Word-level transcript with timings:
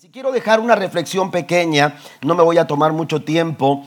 Si 0.00 0.10
quiero 0.10 0.30
dejar 0.30 0.60
una 0.60 0.76
reflexión 0.76 1.32
pequeña, 1.32 1.98
no 2.22 2.36
me 2.36 2.44
voy 2.44 2.56
a 2.56 2.68
tomar 2.68 2.92
mucho 2.92 3.24
tiempo 3.24 3.84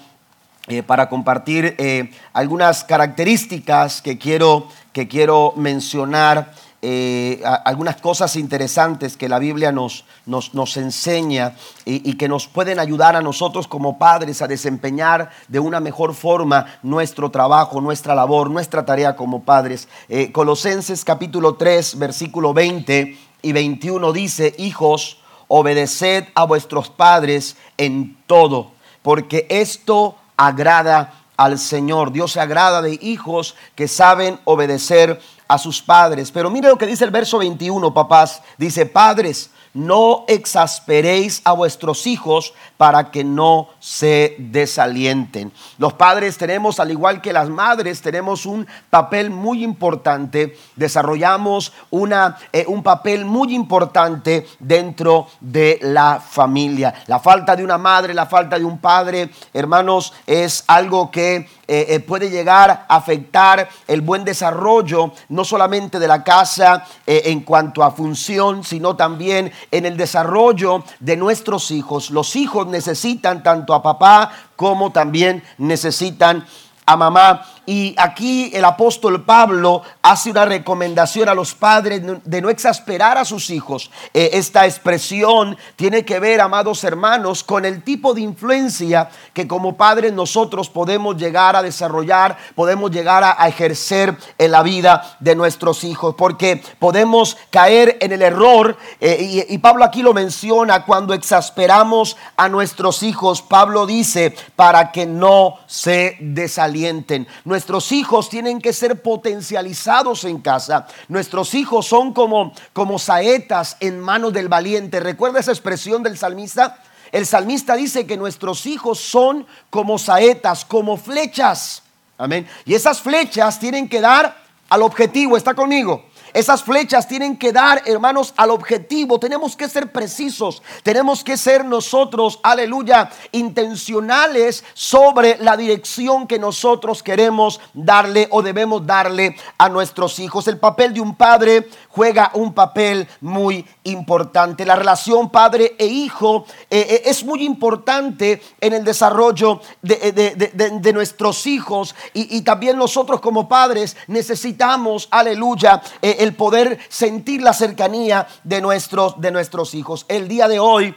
eh, 0.67 0.83
para 0.83 1.07
compartir 1.07 1.73
eh, 1.77 2.11
algunas 2.33 2.83
características 2.83 4.01
que 4.01 4.17
quiero, 4.17 4.67
que 4.91 5.07
quiero 5.07 5.53
mencionar, 5.55 6.53
eh, 6.81 7.41
algunas 7.63 8.01
cosas 8.01 8.35
interesantes 8.35 9.15
que 9.15 9.29
la 9.29 9.39
Biblia 9.39 9.71
nos, 9.71 10.03
nos, 10.25 10.75
enseña 10.75 11.55
y, 11.85 12.09
y, 12.09 12.17
que 12.17 12.27
nos 12.27 12.45
pueden 12.45 12.79
ayudar 12.79 13.15
a 13.15 13.21
nosotros 13.21 13.65
como 13.69 13.97
padres 13.97 14.41
a 14.41 14.49
desempeñar 14.49 15.29
de 15.47 15.61
una 15.61 15.79
mejor 15.79 16.13
forma 16.13 16.65
nuestro 16.83 17.31
trabajo, 17.31 17.79
nuestra 17.79 18.15
labor, 18.15 18.49
nuestra 18.49 18.85
tarea 18.85 19.15
como 19.15 19.43
padres. 19.43 19.87
Colosenses 20.33 21.05
capítulo 21.05 21.55
3, 21.55 21.97
versículo 21.97 22.53
20 22.53 23.17
y 23.43 23.51
21 23.53 24.11
dice, 24.11 24.53
hijos, 24.57 25.20
obedeced 25.53 26.29
a 26.33 26.45
vuestros 26.45 26.89
padres 26.89 27.57
en 27.77 28.17
todo, 28.25 28.71
porque 29.01 29.47
esto 29.49 30.15
agrada 30.37 31.13
al 31.35 31.59
Señor. 31.59 32.13
Dios 32.13 32.31
se 32.31 32.39
agrada 32.39 32.81
de 32.81 32.97
hijos 33.01 33.55
que 33.75 33.89
saben 33.89 34.39
obedecer 34.45 35.19
a 35.49 35.57
sus 35.57 35.81
padres. 35.81 36.31
Pero 36.31 36.49
mire 36.49 36.69
lo 36.69 36.77
que 36.77 36.87
dice 36.87 37.03
el 37.03 37.11
verso 37.11 37.37
21, 37.37 37.93
papás. 37.93 38.41
Dice, 38.57 38.85
padres, 38.85 39.49
no 39.73 40.25
exasperéis 40.27 41.41
a 41.45 41.53
vuestros 41.53 42.07
hijos 42.07 42.53
para 42.77 43.11
que 43.11 43.23
no 43.23 43.69
se 43.79 44.35
desalienten. 44.37 45.51
Los 45.77 45.93
padres 45.93 46.37
tenemos, 46.37 46.79
al 46.79 46.91
igual 46.91 47.21
que 47.21 47.33
las 47.33 47.49
madres, 47.49 48.01
tenemos 48.01 48.45
un 48.45 48.67
papel 48.89 49.29
muy 49.29 49.63
importante, 49.63 50.57
desarrollamos 50.75 51.73
una, 51.89 52.37
eh, 52.51 52.65
un 52.67 52.83
papel 52.83 53.25
muy 53.25 53.53
importante 53.53 54.45
dentro 54.59 55.27
de 55.39 55.79
la 55.81 56.19
familia. 56.19 56.93
La 57.07 57.19
falta 57.19 57.55
de 57.55 57.63
una 57.63 57.77
madre, 57.77 58.13
la 58.13 58.25
falta 58.25 58.57
de 58.57 58.65
un 58.65 58.79
padre, 58.79 59.29
hermanos, 59.53 60.13
es 60.25 60.63
algo 60.67 61.11
que 61.11 61.47
eh, 61.73 61.95
eh, 61.95 61.99
puede 62.01 62.29
llegar 62.29 62.69
a 62.69 62.97
afectar 62.97 63.69
el 63.87 64.01
buen 64.01 64.25
desarrollo, 64.25 65.13
no 65.29 65.45
solamente 65.45 65.99
de 65.99 66.07
la 66.09 66.21
casa 66.21 66.85
eh, 67.07 67.21
en 67.27 67.43
cuanto 67.43 67.81
a 67.81 67.91
función, 67.91 68.65
sino 68.65 68.97
también 68.97 69.53
en 69.71 69.85
el 69.85 69.95
desarrollo 69.95 70.83
de 70.99 71.15
nuestros 71.15 71.71
hijos. 71.71 72.09
Los 72.11 72.35
hijos 72.35 72.67
necesitan 72.67 73.41
tanto 73.41 73.73
a 73.73 73.81
papá 73.81 74.33
como 74.57 74.91
también 74.91 75.43
necesitan 75.59 76.45
a 76.85 76.97
mamá. 76.97 77.45
Y 77.65 77.93
aquí 77.97 78.49
el 78.53 78.65
apóstol 78.65 79.23
Pablo 79.23 79.83
hace 80.01 80.31
una 80.31 80.45
recomendación 80.45 81.29
a 81.29 81.35
los 81.35 81.53
padres 81.53 82.01
de 82.23 82.41
no 82.41 82.49
exasperar 82.49 83.19
a 83.19 83.25
sus 83.25 83.51
hijos. 83.51 83.91
Eh, 84.15 84.31
esta 84.33 84.65
expresión 84.65 85.55
tiene 85.75 86.03
que 86.03 86.19
ver, 86.19 86.41
amados 86.41 86.83
hermanos, 86.83 87.43
con 87.43 87.63
el 87.63 87.83
tipo 87.83 88.15
de 88.15 88.21
influencia 88.21 89.09
que 89.33 89.47
como 89.47 89.77
padres 89.77 90.11
nosotros 90.11 90.69
podemos 90.69 91.17
llegar 91.17 91.55
a 91.55 91.61
desarrollar, 91.61 92.35
podemos 92.55 92.89
llegar 92.89 93.23
a, 93.23 93.47
ejercer 93.47 94.17
en 94.37 94.51
la 94.51 94.63
vida 94.63 95.17
de 95.19 95.35
nuestros 95.35 95.83
hijos, 95.83 96.15
porque 96.17 96.63
podemos 96.79 97.37
caer 97.51 97.97
en 98.01 98.11
el 98.11 98.21
error, 98.21 98.77
eh, 98.99 99.45
y, 99.47 99.53
y 99.53 99.57
Pablo 99.59 99.83
aquí 99.83 100.01
lo 100.01 100.13
menciona, 100.13 100.85
cuando 100.85 101.13
exasperamos 101.13 102.17
a 102.37 102.49
nuestros 102.49 103.03
hijos, 103.03 103.41
Pablo 103.41 103.85
dice, 103.85 104.35
para 104.55 104.91
que 104.91 105.05
no 105.05 105.57
se 105.67 106.17
desalienten. 106.19 107.27
Nuestros 107.51 107.91
hijos 107.91 108.29
tienen 108.29 108.61
que 108.61 108.71
ser 108.71 109.01
potencializados 109.01 110.23
en 110.23 110.39
casa. 110.39 110.87
Nuestros 111.09 111.53
hijos 111.53 111.85
son 111.85 112.13
como, 112.13 112.53
como 112.71 112.97
saetas 112.97 113.75
en 113.81 113.99
manos 113.99 114.31
del 114.31 114.47
valiente. 114.47 115.01
¿Recuerda 115.01 115.41
esa 115.41 115.51
expresión 115.51 116.01
del 116.01 116.17
salmista? 116.17 116.81
El 117.11 117.25
salmista 117.25 117.75
dice 117.75 118.07
que 118.07 118.15
nuestros 118.15 118.65
hijos 118.67 118.99
son 119.01 119.45
como 119.69 119.99
saetas, 119.99 120.63
como 120.63 120.95
flechas. 120.95 121.83
Amén. 122.17 122.47
Y 122.63 122.73
esas 122.73 123.01
flechas 123.01 123.59
tienen 123.59 123.89
que 123.89 123.99
dar 123.99 124.33
al 124.69 124.81
objetivo. 124.81 125.35
¿Está 125.35 125.53
conmigo? 125.53 126.05
Esas 126.33 126.63
flechas 126.63 127.07
tienen 127.07 127.37
que 127.37 127.51
dar, 127.51 127.81
hermanos, 127.85 128.33
al 128.37 128.51
objetivo. 128.51 129.19
Tenemos 129.19 129.55
que 129.55 129.67
ser 129.67 129.91
precisos. 129.91 130.61
Tenemos 130.83 131.23
que 131.23 131.37
ser 131.37 131.65
nosotros, 131.65 132.39
aleluya, 132.43 133.09
intencionales 133.31 134.63
sobre 134.73 135.37
la 135.37 135.57
dirección 135.57 136.27
que 136.27 136.39
nosotros 136.39 137.03
queremos 137.03 137.59
darle 137.73 138.27
o 138.31 138.41
debemos 138.41 138.85
darle 138.85 139.35
a 139.57 139.69
nuestros 139.69 140.19
hijos. 140.19 140.47
El 140.47 140.57
papel 140.57 140.93
de 140.93 141.01
un 141.01 141.15
padre 141.15 141.67
juega 141.89 142.31
un 142.33 142.53
papel 142.53 143.07
muy 143.19 143.65
importante. 143.83 144.65
La 144.65 144.75
relación 144.75 145.29
padre 145.29 145.75
e 145.77 145.85
hijo 145.85 146.45
eh, 146.69 146.85
eh, 146.89 147.01
es 147.05 147.23
muy 147.23 147.43
importante 147.43 148.41
en 148.59 148.73
el 148.73 148.83
desarrollo 148.83 149.61
de, 149.81 150.11
de, 150.11 150.93
nuestros 150.93 151.47
hijos 151.47 151.95
y, 152.13 152.37
y, 152.37 152.41
también 152.41 152.77
nosotros 152.77 153.21
como 153.21 153.47
padres 153.47 153.97
necesitamos, 154.07 155.07
aleluya, 155.11 155.81
eh, 156.01 156.17
el 156.19 156.35
poder 156.35 156.79
sentir 156.89 157.41
la 157.41 157.53
cercanía 157.53 158.27
de 158.43 158.61
nuestros, 158.61 159.19
de 159.19 159.31
nuestros 159.31 159.73
hijos. 159.73 160.05
El 160.07 160.27
día 160.27 160.47
de 160.47 160.59
hoy... 160.59 160.95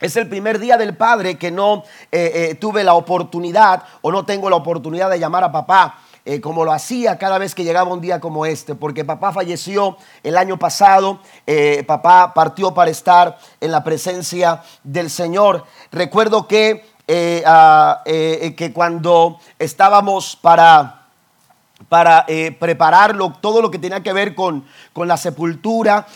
Es 0.00 0.16
el 0.16 0.28
primer 0.28 0.58
día 0.58 0.78
del 0.78 0.96
padre 0.96 1.36
que 1.36 1.50
no 1.50 1.84
eh, 2.10 2.32
eh, 2.50 2.54
tuve 2.54 2.82
la 2.82 2.94
oportunidad 2.94 3.82
o 4.00 4.10
no 4.10 4.24
tengo 4.24 4.48
la 4.48 4.56
oportunidad 4.56 5.10
de 5.10 5.18
llamar 5.18 5.44
a 5.44 5.52
papá. 5.52 5.98
Eh, 6.26 6.40
como 6.40 6.66
lo 6.66 6.72
hacía 6.72 7.16
cada 7.16 7.38
vez 7.38 7.54
que 7.54 7.64
llegaba 7.64 7.92
un 7.92 8.02
día 8.02 8.20
como 8.20 8.44
este, 8.44 8.74
porque 8.74 9.06
papá 9.06 9.32
falleció 9.32 9.96
el 10.22 10.36
año 10.36 10.58
pasado, 10.58 11.20
eh, 11.46 11.82
papá 11.86 12.34
partió 12.34 12.74
para 12.74 12.90
estar 12.90 13.38
en 13.58 13.70
la 13.70 13.82
presencia 13.82 14.62
del 14.84 15.08
Señor. 15.08 15.64
Recuerdo 15.90 16.46
que, 16.46 16.84
eh, 17.08 18.54
que 18.56 18.72
cuando 18.72 19.38
estábamos 19.58 20.36
para 20.36 20.96
para 21.88 22.26
prepararlo, 22.60 23.32
todo 23.40 23.62
lo 23.62 23.70
que 23.70 23.78
tenía 23.78 24.02
que 24.02 24.12
ver 24.12 24.34
con, 24.34 24.66
con 24.92 25.08
la 25.08 25.16
sepultura, 25.16 26.06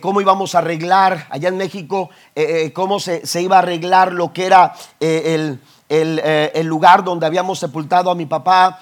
cómo 0.00 0.22
íbamos 0.22 0.54
a 0.54 0.58
arreglar 0.58 1.26
allá 1.28 1.48
en 1.48 1.58
México, 1.58 2.08
cómo 2.72 2.98
se, 2.98 3.24
se, 3.26 3.42
iba 3.42 3.56
a 3.56 3.58
arreglar 3.58 4.12
lo 4.12 4.32
que 4.32 4.46
era 4.46 4.72
el, 4.98 5.60
el, 5.90 6.66
lugar 6.66 7.04
donde 7.04 7.26
habíamos 7.26 7.58
sepultado 7.58 8.10
a 8.10 8.14
mi 8.14 8.26
papá. 8.26 8.80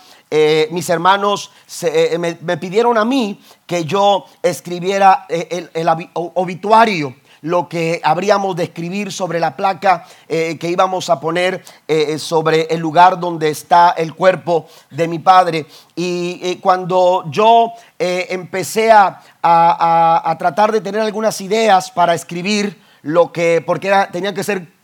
Mis 0.70 0.88
hermanos 0.90 1.50
se, 1.66 2.18
me, 2.18 2.36
me, 2.42 2.56
pidieron 2.56 2.98
a 2.98 3.04
mí 3.04 3.40
que 3.66 3.84
yo 3.84 4.26
escribiera 4.42 5.26
el, 5.28 5.70
obituario 6.14 7.14
lo 7.42 7.68
que 7.68 8.00
habríamos 8.02 8.56
de 8.56 8.64
escribir 8.64 9.12
sobre 9.12 9.40
la 9.40 9.56
placa 9.56 10.06
eh, 10.28 10.58
que 10.58 10.68
íbamos 10.68 11.08
a 11.10 11.20
poner 11.20 11.62
eh, 11.86 12.18
sobre 12.18 12.62
el 12.62 12.80
lugar 12.80 13.18
donde 13.20 13.50
está 13.50 13.90
el 13.90 14.14
cuerpo 14.14 14.66
de 14.90 15.08
mi 15.08 15.18
padre. 15.18 15.66
Y 15.94 16.40
eh, 16.42 16.58
cuando 16.60 17.24
yo 17.30 17.72
empecé 17.98 18.92
a, 18.92 19.20
a, 19.42 20.36
tratar 20.38 20.70
de 20.70 20.80
tener 20.80 21.00
algunas 21.00 21.40
ideas 21.40 21.90
para 21.90 22.14
escribir 22.14 22.80
lo 23.02 23.32
que, 23.32 23.62
porque 23.64 23.92
tenían 24.12 24.34
que 24.34 24.44
ser 24.44 24.77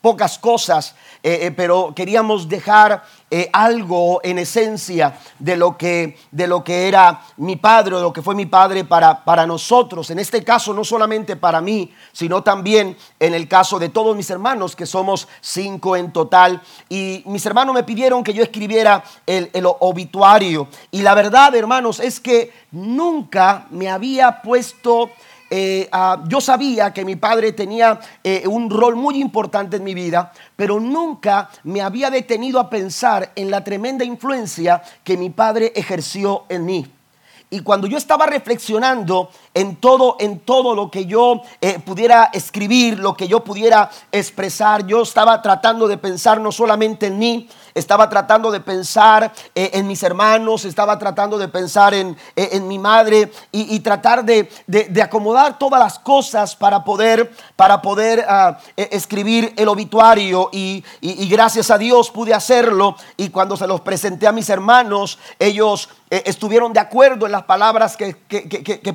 pocas 0.00 0.38
cosas, 0.38 0.94
eh, 1.22 1.38
eh, 1.42 1.50
pero 1.50 1.92
queríamos 1.94 2.48
dejar 2.48 3.04
eh, 3.30 3.50
algo 3.52 4.20
en 4.22 4.38
esencia 4.38 5.18
de 5.38 5.56
lo, 5.56 5.76
que, 5.76 6.16
de 6.30 6.46
lo 6.46 6.62
que 6.62 6.88
era 6.88 7.22
mi 7.36 7.56
padre, 7.56 7.96
de 7.96 8.02
lo 8.02 8.12
que 8.12 8.22
fue 8.22 8.34
mi 8.34 8.46
padre 8.46 8.84
para, 8.84 9.24
para 9.24 9.46
nosotros. 9.46 10.10
En 10.10 10.18
este 10.18 10.44
caso, 10.44 10.72
no 10.72 10.84
solamente 10.84 11.36
para 11.36 11.60
mí, 11.60 11.92
sino 12.12 12.42
también 12.42 12.96
en 13.18 13.34
el 13.34 13.48
caso 13.48 13.78
de 13.78 13.88
todos 13.88 14.16
mis 14.16 14.30
hermanos, 14.30 14.76
que 14.76 14.86
somos 14.86 15.28
cinco 15.40 15.96
en 15.96 16.12
total. 16.12 16.62
Y 16.88 17.22
mis 17.26 17.44
hermanos 17.46 17.74
me 17.74 17.82
pidieron 17.82 18.22
que 18.22 18.34
yo 18.34 18.42
escribiera 18.42 19.02
el, 19.26 19.50
el 19.52 19.64
obituario. 19.66 20.68
Y 20.90 21.02
la 21.02 21.14
verdad, 21.14 21.54
hermanos, 21.54 22.00
es 22.00 22.20
que 22.20 22.52
nunca 22.70 23.66
me 23.70 23.88
había 23.88 24.42
puesto 24.42 25.10
eh, 25.48 25.88
uh, 25.92 26.26
yo 26.28 26.40
sabía 26.40 26.92
que 26.92 27.04
mi 27.04 27.16
padre 27.16 27.52
tenía 27.52 28.00
eh, 28.24 28.44
un 28.46 28.68
rol 28.68 28.96
muy 28.96 29.20
importante 29.20 29.76
en 29.76 29.84
mi 29.84 29.94
vida, 29.94 30.32
pero 30.56 30.80
nunca 30.80 31.50
me 31.62 31.82
había 31.82 32.10
detenido 32.10 32.58
a 32.58 32.68
pensar 32.68 33.32
en 33.36 33.50
la 33.50 33.62
tremenda 33.62 34.04
influencia 34.04 34.82
que 35.04 35.16
mi 35.16 35.30
padre 35.30 35.72
ejerció 35.76 36.44
en 36.48 36.64
mí. 36.64 36.86
Y 37.48 37.60
cuando 37.60 37.86
yo 37.86 37.96
estaba 37.96 38.26
reflexionando 38.26 39.30
en 39.54 39.76
todo, 39.76 40.16
en 40.18 40.40
todo 40.40 40.74
lo 40.74 40.90
que 40.90 41.06
yo 41.06 41.42
eh, 41.60 41.78
pudiera 41.78 42.30
escribir, 42.32 42.98
lo 42.98 43.16
que 43.16 43.28
yo 43.28 43.44
pudiera 43.44 43.88
expresar, 44.10 44.84
yo 44.84 45.02
estaba 45.02 45.40
tratando 45.42 45.86
de 45.86 45.96
pensar 45.96 46.40
no 46.40 46.50
solamente 46.50 47.06
en 47.06 47.18
mí, 47.18 47.48
estaba 47.76 48.08
tratando 48.08 48.50
de 48.50 48.60
pensar 48.60 49.32
eh, 49.54 49.70
en 49.74 49.86
mis 49.86 50.02
hermanos, 50.02 50.64
estaba 50.64 50.98
tratando 50.98 51.36
de 51.36 51.48
pensar 51.48 51.92
en, 51.92 52.16
eh, 52.34 52.48
en 52.52 52.66
mi 52.66 52.78
madre 52.78 53.30
y, 53.52 53.78
tratar 53.80 54.24
de, 54.24 54.50
de, 54.66 55.02
acomodar 55.02 55.58
todas 55.58 55.78
las 55.78 55.98
cosas 55.98 56.56
para 56.56 56.82
poder, 56.82 57.30
para 57.54 57.82
poder 57.82 58.24
ah, 58.28 58.58
e, 58.76 58.88
escribir 58.92 59.52
el 59.56 59.68
obituario 59.68 60.48
y, 60.52 60.82
y 61.00 61.28
gracias 61.28 61.70
a 61.70 61.78
Dios 61.78 62.10
pude 62.10 62.32
hacerlo 62.32 62.96
y 63.16 63.28
cuando 63.28 63.56
se 63.56 63.66
los 63.66 63.82
presenté 63.82 64.26
a 64.26 64.32
mis 64.32 64.48
hermanos, 64.48 65.18
ellos 65.38 65.90
eh, 66.08 66.22
estuvieron 66.26 66.72
de 66.72 66.78
acuerdo 66.78 67.26
en 67.26 67.32
las 67.32 67.42
palabras 67.42 67.96
que, 67.96 68.14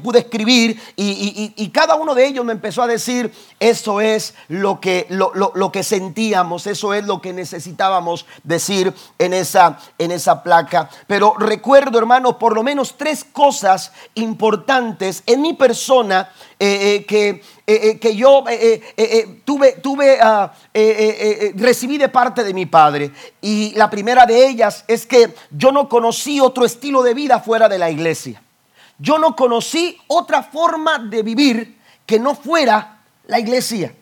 pude 0.01 0.19
escribir 0.19 0.81
y, 0.95 1.69
cada 1.74 1.95
uno 1.95 2.16
de 2.16 2.25
ellos 2.25 2.45
me 2.45 2.54
empezó 2.54 2.83
a 2.83 2.88
decir, 2.88 3.33
eso 3.60 4.00
es 4.00 4.33
lo 4.48 4.80
que, 4.80 5.07
lo, 5.10 5.72
que 5.74 5.83
sentíamos, 5.83 6.68
eso 6.68 6.94
es 6.94 7.06
lo 7.06 7.22
que 7.22 7.33
necesitábamos 7.33 8.25
decir 8.44 8.70
en 9.18 9.33
esa, 9.33 9.77
en 9.97 10.12
esa 10.12 10.41
placa. 10.41 10.89
Pero 11.07 11.35
recuerdo, 11.38 11.97
hermanos, 11.97 12.35
por 12.35 12.53
lo 12.56 12.63
menos 12.63 12.95
tres 12.97 13.23
cosas 13.23 13.91
importantes 14.15 15.23
en 15.25 15.41
mi 15.41 15.53
persona 15.53 16.29
eh, 16.59 16.95
eh, 16.95 17.06
que, 17.06 17.41
eh, 17.68 18.00
que, 18.00 18.15
yo 18.15 18.44
tuve, 19.44 19.73
tuve 19.73 20.19
ah, 20.21 20.53
recibí 21.56 21.97
de 21.97 22.09
parte 22.09 22.44
de 22.44 22.53
mi 22.53 22.65
padre. 22.65 23.12
Y 23.41 23.73
la 23.75 23.89
primera 23.89 24.25
de 24.25 24.47
ellas 24.47 24.85
es 24.88 25.06
que 25.06 25.33
yo 25.50 25.71
no 25.71 25.89
conocí 25.89 26.39
otro 26.39 26.65
estilo 26.65 27.03
de 27.03 27.13
vida 27.13 27.39
fuera 27.39 27.68
de 27.68 27.79
la 27.79 27.89
iglesia. 27.89 28.41
Yo 28.97 29.18
no 29.18 29.35
conocí 29.35 29.97
otra 30.07 30.44
forma 30.44 31.00
de 31.00 31.23
vivir 31.23 31.77
que 32.06 32.19
no 32.19 32.35
fuera 32.35 33.00
la 33.25 33.39
iglesia. 33.39 33.95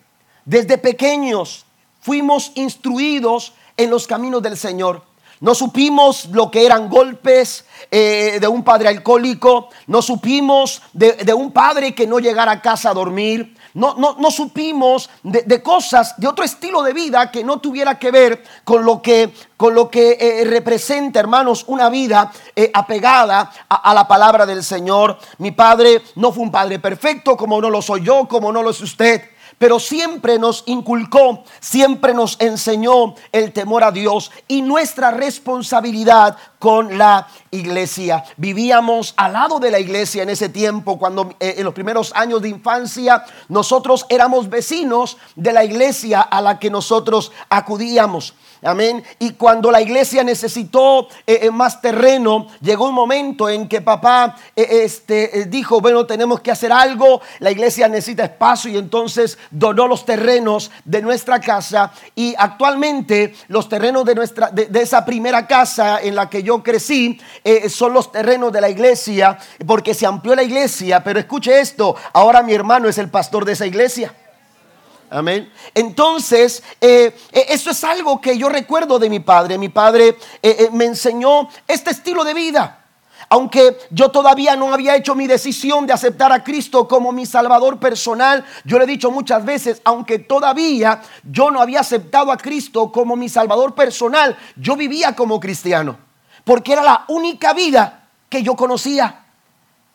Desde 0.44 0.78
pequeños 0.78 1.64
fuimos 2.00 2.52
instruidos 2.54 3.54
en 3.80 3.90
los 3.90 4.06
caminos 4.06 4.42
del 4.42 4.56
Señor. 4.56 5.02
No 5.40 5.54
supimos 5.54 6.26
lo 6.26 6.50
que 6.50 6.66
eran 6.66 6.90
golpes 6.90 7.64
eh, 7.90 8.36
de 8.38 8.46
un 8.46 8.62
padre 8.62 8.88
alcohólico. 8.88 9.70
No 9.86 10.02
supimos 10.02 10.82
de, 10.92 11.32
un 11.32 11.50
padre 11.50 11.94
que 11.94 12.06
no 12.06 12.18
llegara 12.18 12.52
a 12.52 12.60
casa 12.60 12.90
a 12.90 12.94
dormir. 12.94 13.56
No, 13.72 13.94
no, 13.94 14.16
no 14.18 14.30
supimos 14.30 15.08
de, 15.22 15.62
cosas, 15.62 16.14
de 16.18 16.26
otro 16.26 16.44
estilo 16.44 16.82
de 16.82 16.92
vida 16.92 17.30
que 17.30 17.42
no 17.42 17.58
tuviera 17.58 17.98
que 17.98 18.10
ver 18.10 18.44
con 18.64 18.84
lo 18.84 19.00
que, 19.00 19.32
con 19.56 19.74
lo 19.74 19.88
que 19.88 20.18
eh, 20.20 20.44
representa, 20.44 21.20
hermanos, 21.20 21.64
una 21.68 21.88
vida 21.88 22.30
eh, 22.54 22.70
apegada 22.74 23.50
a, 23.66 23.76
a, 23.76 23.94
la 23.94 24.06
palabra 24.06 24.44
del 24.44 24.62
Señor. 24.62 25.18
Mi 25.38 25.52
padre 25.52 26.02
no 26.16 26.32
fue 26.32 26.42
un 26.42 26.50
padre 26.50 26.80
perfecto, 26.80 27.34
como 27.36 27.62
no 27.62 27.70
lo 27.70 27.80
soy 27.80 28.02
yo, 28.02 28.28
como 28.28 28.52
no 28.52 28.62
lo 28.62 28.70
es 28.70 28.80
usted 28.82 29.22
pero 29.60 29.78
siempre 29.78 30.38
nos 30.38 30.62
inculcó, 30.64 31.44
siempre 31.60 32.14
nos 32.14 32.40
enseñó 32.40 33.14
el 33.30 33.52
temor 33.52 33.84
a 33.84 33.92
Dios 33.92 34.30
y 34.48 34.62
nuestra 34.62 35.10
responsabilidad 35.10 36.38
con 36.58 36.96
la 36.96 37.28
iglesia. 37.50 38.24
Vivíamos 38.38 39.12
al 39.18 39.34
lado 39.34 39.58
de 39.58 39.70
la 39.70 39.78
iglesia 39.78 40.22
en 40.22 40.30
ese 40.30 40.48
tiempo, 40.48 40.98
cuando 40.98 41.34
eh, 41.38 41.56
en 41.58 41.64
los 41.64 41.74
primeros 41.74 42.10
años 42.16 42.40
de 42.40 42.48
infancia 42.48 43.22
nosotros 43.50 44.06
éramos 44.08 44.48
vecinos 44.48 45.18
de 45.36 45.52
la 45.52 45.62
iglesia 45.62 46.22
a 46.22 46.40
la 46.40 46.58
que 46.58 46.70
nosotros 46.70 47.30
acudíamos. 47.50 48.32
Amén. 48.62 49.02
Y 49.18 49.30
cuando 49.32 49.70
la 49.70 49.80
iglesia 49.80 50.22
necesitó 50.22 51.08
eh, 51.26 51.40
eh, 51.42 51.50
más 51.50 51.80
terreno, 51.80 52.46
llegó 52.60 52.88
un 52.88 52.94
momento 52.94 53.48
en 53.48 53.66
que 53.66 53.80
papá 53.80 54.36
eh, 54.54 54.82
este, 54.82 55.46
dijo, 55.46 55.80
bueno, 55.80 56.04
tenemos 56.04 56.40
que 56.40 56.50
hacer 56.50 56.70
algo, 56.70 57.22
la 57.38 57.50
iglesia 57.50 57.88
necesita 57.88 58.24
espacio 58.24 58.70
y 58.70 58.76
entonces 58.76 59.38
donó 59.50 59.88
los 59.88 60.04
terrenos 60.04 60.70
de 60.84 61.00
nuestra 61.00 61.40
casa 61.40 61.90
y 62.14 62.34
actualmente 62.36 63.34
los 63.48 63.66
terrenos 63.66 64.04
de, 64.04 64.14
nuestra, 64.14 64.50
de, 64.50 64.68
esa 64.78 65.06
primera 65.06 65.46
casa 65.46 65.98
en 66.02 66.14
la 66.14 66.28
que 66.28 66.42
yo 66.42 66.62
crecí 66.62 67.18
son 67.70 67.94
los 67.94 68.12
terrenos 68.12 68.52
de 68.52 68.60
la 68.60 68.68
iglesia 68.68 69.38
porque 69.66 69.94
se 69.94 70.04
amplió 70.04 70.34
la 70.34 70.42
iglesia, 70.42 71.02
pero 71.02 71.18
escuche 71.18 71.60
esto, 71.60 71.96
ahora 72.12 72.42
mi 72.42 72.52
hermano 72.52 72.88
es 72.88 72.98
el 72.98 73.08
pastor 73.08 73.46
de 73.46 73.52
esa 73.52 73.64
iglesia. 73.64 74.14
Amén. 75.10 75.52
Entonces, 75.74 76.62
eh, 76.80 77.12
eh, 77.32 77.46
eso 77.48 77.70
es 77.70 77.82
algo 77.82 78.20
que 78.20 78.38
yo 78.38 78.48
recuerdo 78.48 78.96
de 79.00 79.10
mi 79.10 79.18
padre. 79.18 79.58
Mi 79.58 79.68
padre 79.68 80.16
eh, 80.40 80.68
me 80.72 80.84
enseñó 80.84 81.48
este 81.66 81.90
estilo 81.90 82.22
de 82.22 82.32
vida. 82.32 82.76
Aunque 83.28 83.76
yo 83.90 84.10
todavía 84.10 84.54
no 84.54 84.72
había 84.72 84.94
hecho 84.94 85.16
mi 85.16 85.26
decisión 85.26 85.86
de 85.86 85.92
aceptar 85.92 86.32
a 86.32 86.44
Cristo 86.44 86.86
como 86.86 87.10
mi 87.12 87.26
Salvador 87.26 87.78
personal, 87.78 88.44
yo 88.64 88.78
le 88.78 88.84
he 88.84 88.86
dicho 88.88 89.10
muchas 89.10 89.44
veces, 89.44 89.80
aunque 89.84 90.20
todavía 90.20 91.02
yo 91.24 91.50
no 91.50 91.60
había 91.60 91.80
aceptado 91.80 92.32
a 92.32 92.36
Cristo 92.36 92.90
como 92.90 93.16
mi 93.16 93.28
Salvador 93.28 93.74
personal, 93.74 94.36
yo 94.56 94.76
vivía 94.76 95.14
como 95.14 95.38
cristiano. 95.40 95.98
Porque 96.44 96.72
era 96.72 96.82
la 96.82 97.04
única 97.08 97.52
vida 97.52 98.08
que 98.28 98.42
yo 98.42 98.54
conocía. 98.56 99.26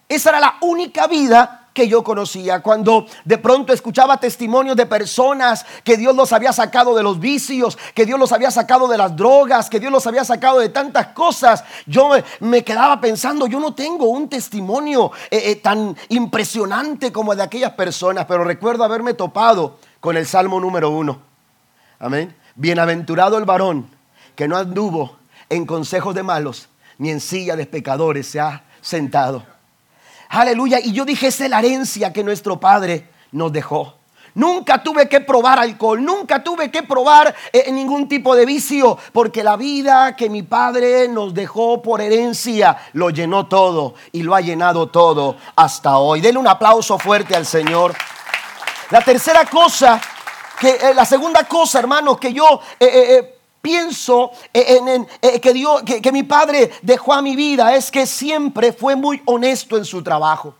Esa 0.07 0.29
era 0.29 0.39
la 0.39 0.55
única 0.61 1.07
vida 1.07 1.64
que 1.75 1.89
yo 1.89 2.05
conocía. 2.05 2.61
Cuando 2.61 3.05
de 3.25 3.37
pronto 3.37 3.73
escuchaba 3.73 4.17
testimonios 4.17 4.77
de 4.77 4.85
personas 4.85 5.65
que 5.83 5.97
Dios 5.97 6.15
los 6.15 6.31
había 6.31 6.53
sacado 6.53 6.95
de 6.95 7.03
los 7.03 7.19
vicios, 7.19 7.77
que 7.93 8.05
Dios 8.05 8.17
los 8.17 8.31
había 8.31 8.49
sacado 8.49 8.87
de 8.87 8.97
las 8.97 9.13
drogas, 9.13 9.69
que 9.69 9.81
Dios 9.81 9.91
los 9.91 10.07
había 10.07 10.23
sacado 10.23 10.59
de 10.59 10.69
tantas 10.69 11.07
cosas, 11.07 11.65
yo 11.85 12.11
me 12.39 12.63
quedaba 12.63 13.01
pensando, 13.01 13.45
yo 13.45 13.59
no 13.59 13.75
tengo 13.75 14.05
un 14.05 14.29
testimonio 14.29 15.11
eh, 15.29 15.51
eh, 15.51 15.55
tan 15.57 15.97
impresionante 16.07 17.11
como 17.11 17.33
el 17.33 17.39
de 17.39 17.43
aquellas 17.43 17.73
personas, 17.73 18.25
pero 18.25 18.45
recuerdo 18.45 18.85
haberme 18.85 19.13
topado 19.13 19.77
con 19.99 20.15
el 20.15 20.25
Salmo 20.25 20.61
número 20.61 20.89
uno. 20.91 21.19
Amén. 21.99 22.33
Bienaventurado 22.55 23.37
el 23.37 23.43
varón 23.43 23.89
que 24.33 24.47
no 24.47 24.55
anduvo 24.55 25.17
en 25.49 25.65
consejos 25.65 26.15
de 26.15 26.23
malos, 26.23 26.69
ni 26.97 27.09
en 27.09 27.19
silla 27.19 27.57
de 27.57 27.65
pecadores 27.65 28.27
se 28.27 28.39
ha 28.39 28.63
sentado 28.79 29.54
Aleluya. 30.29 30.79
Y 30.79 30.91
yo 30.91 31.05
dije, 31.05 31.27
es 31.27 31.39
la 31.41 31.59
herencia 31.59 32.11
que 32.11 32.23
nuestro 32.23 32.59
Padre 32.59 33.09
nos 33.31 33.51
dejó. 33.51 33.95
Nunca 34.35 34.83
tuve 34.83 35.07
que 35.07 35.21
probar 35.21 35.59
alcohol, 35.59 36.03
nunca 36.03 36.43
tuve 36.43 36.69
que 36.69 36.83
probar 36.83 37.33
eh, 37.53 37.71
ningún 37.71 38.09
tipo 38.09 38.35
de 38.35 38.45
vicio, 38.45 38.97
porque 39.13 39.41
la 39.45 39.55
vida 39.55 40.13
que 40.17 40.29
mi 40.29 40.43
padre 40.43 41.07
nos 41.07 41.33
dejó 41.33 41.81
por 41.81 42.01
herencia 42.01 42.75
lo 42.91 43.11
llenó 43.11 43.47
todo 43.47 43.93
y 44.11 44.23
lo 44.23 44.35
ha 44.35 44.41
llenado 44.41 44.87
todo 44.87 45.37
hasta 45.55 45.99
hoy. 45.99 46.19
Denle 46.19 46.39
un 46.39 46.49
aplauso 46.49 46.99
fuerte 46.99 47.33
al 47.33 47.45
Señor. 47.45 47.95
La 48.89 48.99
tercera 48.99 49.45
cosa, 49.45 50.01
que, 50.59 50.71
eh, 50.71 50.93
la 50.93 51.05
segunda 51.05 51.45
cosa, 51.45 51.79
hermanos, 51.79 52.19
que 52.19 52.33
yo 52.33 52.59
eh, 52.77 53.34
pienso 53.65 54.29
en, 54.53 55.07
eh, 55.23 55.41
que, 55.41 55.51
Dios, 55.51 55.81
que, 55.81 56.11
mi 56.11 56.21
padre 56.21 56.71
dejó 56.83 57.13
a 57.13 57.23
mi 57.23 57.35
vida 57.35 57.73
es 57.75 57.89
que 57.89 58.05
siempre 58.05 58.71
fue 58.71 58.95
muy 58.95 59.23
honesto 59.25 59.75
en 59.75 59.85
su 59.85 60.03
trabajo. 60.03 60.53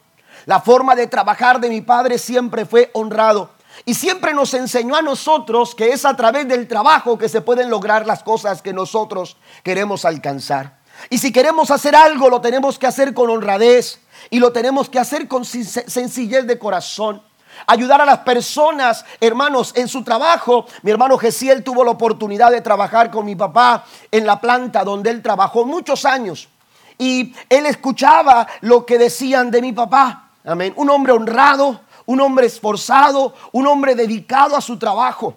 La 0.48 0.60
forma 0.60 0.96
de 0.96 1.06
trabajar 1.06 1.60
de 1.60 1.70
mi 1.70 1.82
padre 1.82 2.18
siempre 2.18 2.66
fue 2.66 2.90
honrado. 2.94 3.52
Y 3.86 3.94
siempre 3.94 4.34
nos 4.34 4.56
enseñó 4.56 4.96
a 4.96 5.04
nosotros 5.04 5.76
que 5.76 5.90
es 5.90 6.04
a 6.04 6.16
través 6.16 6.48
del 6.48 6.68
trabajo 6.68 7.16
que 7.16 7.30
se 7.30 7.42
pueden 7.42 7.70
lograr 7.70 8.08
las 8.08 8.24
cosas 8.24 8.64
que 8.64 8.74
nosotros 8.74 9.38
queremos 9.62 10.04
alcanzar. 10.04 10.80
Y 11.12 11.20
si 11.20 11.32
queremos 11.32 11.70
hacer 11.70 11.96
algo, 11.96 12.28
lo 12.32 12.42
tenemos 12.42 12.80
que 12.80 12.88
hacer 12.88 13.14
con 13.14 13.30
honradez 13.30 14.00
y 14.32 14.40
lo 14.40 14.52
tenemos 14.52 14.90
que 14.90 14.98
hacer 14.98 15.28
con 15.28 15.46
sencillez 15.46 16.48
de 16.48 16.58
corazón 16.58 17.22
ayudar 17.68 18.02
a 18.02 18.06
las 18.06 18.20
personas, 18.20 19.06
hermanos, 19.20 19.74
en 19.76 19.88
su 19.88 20.04
trabajo. 20.04 20.66
Mi 20.82 20.92
hermano 20.92 21.18
Gesiel 21.18 21.64
tuvo 21.64 21.84
la 21.84 21.92
oportunidad 21.92 22.52
de 22.52 22.62
trabajar 22.62 23.12
con 23.12 23.26
mi 23.26 23.36
papá 23.36 23.86
en 24.12 24.26
la 24.26 24.40
planta 24.40 24.84
donde 24.84 25.10
él 25.10 25.22
trabajó 25.22 25.66
muchos 25.66 26.06
años. 26.06 26.50
Y 26.98 27.36
él 27.50 27.66
escuchaba 27.66 28.48
lo 28.62 28.86
que 28.86 28.98
decían 28.98 29.52
de 29.52 29.62
mi 29.62 29.74
papá. 29.74 30.30
Amén. 30.46 30.74
Un 30.76 30.90
hombre 30.90 31.12
honrado, 31.12 31.82
un 32.06 32.22
hombre 32.22 32.46
esforzado, 32.46 33.34
un 33.52 33.68
hombre 33.68 33.96
dedicado 33.96 34.56
a 34.56 34.62
su 34.62 34.78
trabajo. 34.78 35.36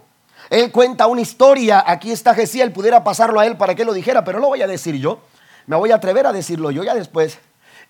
Él 0.51 0.71
cuenta 0.73 1.07
una 1.07 1.21
historia, 1.21 1.85
aquí 1.87 2.11
está 2.11 2.35
Gesiel, 2.35 2.73
pudiera 2.73 3.05
pasarlo 3.05 3.41
a 3.41 3.47
él 3.47 3.57
para 3.57 3.75
que 3.75 3.85
lo 3.85 3.93
dijera, 3.93 4.25
pero 4.25 4.39
lo 4.39 4.49
voy 4.49 4.63
a 4.63 4.67
decir 4.67 4.95
yo. 4.97 5.21
Me 5.67 5.77
voy 5.77 5.91
a 5.91 5.97
atrever 5.97 6.27
a 6.27 6.33
decirlo 6.33 6.71
yo 6.71 6.83
ya 6.83 6.95
después 6.95 7.39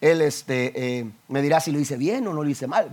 él 0.00 0.23
este, 0.23 0.73
eh, 0.75 1.11
me 1.28 1.43
dirá 1.43 1.61
si 1.61 1.73
lo 1.73 1.81
hice 1.81 1.97
bien 1.97 2.26
o 2.26 2.33
no 2.33 2.43
lo 2.43 2.49
hice 2.49 2.67
mal. 2.67 2.90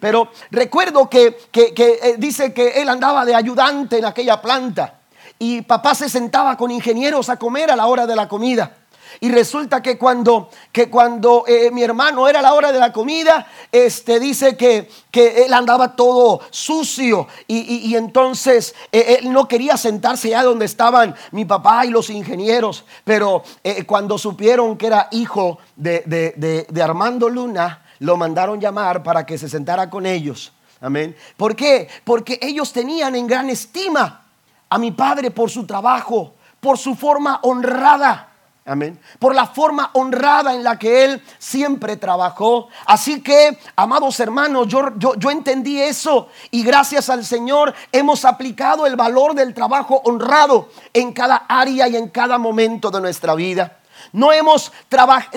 Pero 0.00 0.30
recuerdo 0.50 1.10
que, 1.10 1.36
eh, 1.52 2.14
dice 2.18 2.52
que 2.52 2.80
él 2.80 2.88
andaba 2.88 3.24
de 3.24 3.34
ayudante 3.34 3.98
en 3.98 4.04
aquella 4.04 4.40
planta 4.40 5.00
y 5.38 5.62
papá 5.62 5.94
se 5.94 6.08
sentaba 6.08 6.56
con 6.56 6.70
ingenieros 6.70 7.28
a 7.28 7.38
comer 7.38 7.70
a 7.70 7.76
la 7.76 7.86
hora 7.86 8.06
de 8.06 8.14
la 8.14 8.28
comida. 8.28 8.76
Y 9.20 9.30
resulta 9.30 9.82
que 9.82 9.98
cuando, 9.98 10.50
que 10.72 10.90
cuando 10.90 11.44
eh, 11.46 11.70
mi 11.70 11.82
hermano 11.82 12.28
era 12.28 12.42
la 12.42 12.54
hora 12.54 12.72
de 12.72 12.78
la 12.78 12.92
comida, 12.92 13.46
este, 13.72 14.20
dice 14.20 14.56
que, 14.56 14.88
que 15.10 15.44
él 15.44 15.52
andaba 15.52 15.96
todo 15.96 16.40
sucio 16.50 17.26
y, 17.46 17.94
entonces 17.94 18.74
eh, 18.92 19.18
él 19.20 19.32
no 19.32 19.48
quería 19.48 19.76
sentarse 19.76 20.28
allá 20.28 20.44
donde 20.44 20.64
estaban 20.64 21.14
mi 21.32 21.44
papá 21.44 21.86
y 21.86 21.90
los 21.90 22.10
ingenieros. 22.10 22.84
Pero 23.04 23.42
eh, 23.62 23.84
cuando 23.84 24.18
supieron 24.18 24.76
que 24.76 24.86
era 24.86 25.08
hijo 25.10 25.58
de, 25.76 26.02
de, 26.06 26.66
de 26.68 26.82
Armando 26.82 27.28
Luna, 27.28 27.84
lo 28.00 28.16
mandaron 28.16 28.60
llamar 28.60 29.02
para 29.02 29.24
que 29.24 29.38
se 29.38 29.48
sentara 29.48 29.88
con 29.90 30.06
ellos. 30.06 30.52
Amén. 30.80 31.16
¿Por 31.36 31.56
qué? 31.56 31.88
Porque 32.04 32.38
ellos 32.42 32.72
tenían 32.72 33.14
en 33.16 33.26
gran 33.26 33.48
estima 33.48 34.24
a 34.68 34.78
mi 34.78 34.90
padre 34.90 35.30
por 35.30 35.50
su 35.50 35.64
trabajo, 35.66 36.34
por 36.60 36.78
su 36.78 36.94
forma 36.94 37.40
honrada. 37.42 38.33
Amén. 38.66 38.98
Por 39.18 39.34
la 39.34 39.46
forma 39.46 39.90
honrada 39.92 40.54
en 40.54 40.64
la 40.64 40.78
que 40.78 41.04
Él 41.04 41.22
siempre 41.38 41.98
trabajó. 41.98 42.68
Así 42.86 43.20
que, 43.20 43.58
amados 43.76 44.18
hermanos, 44.20 44.68
yo, 44.68 44.96
yo, 44.96 45.14
yo, 45.16 45.30
entendí 45.30 45.82
eso 45.82 46.28
y 46.50 46.62
gracias 46.62 47.10
al 47.10 47.26
Señor 47.26 47.74
hemos 47.92 48.24
aplicado 48.24 48.86
el 48.86 48.96
valor 48.96 49.34
del 49.34 49.52
trabajo 49.52 50.00
honrado 50.06 50.70
en 50.94 51.12
cada 51.12 51.44
área 51.46 51.88
y 51.88 51.96
en 51.96 52.08
cada 52.08 52.38
momento 52.38 52.90
de 52.90 53.02
nuestra 53.02 53.34
vida. 53.34 53.80
No 54.12 54.32
hemos, 54.32 54.72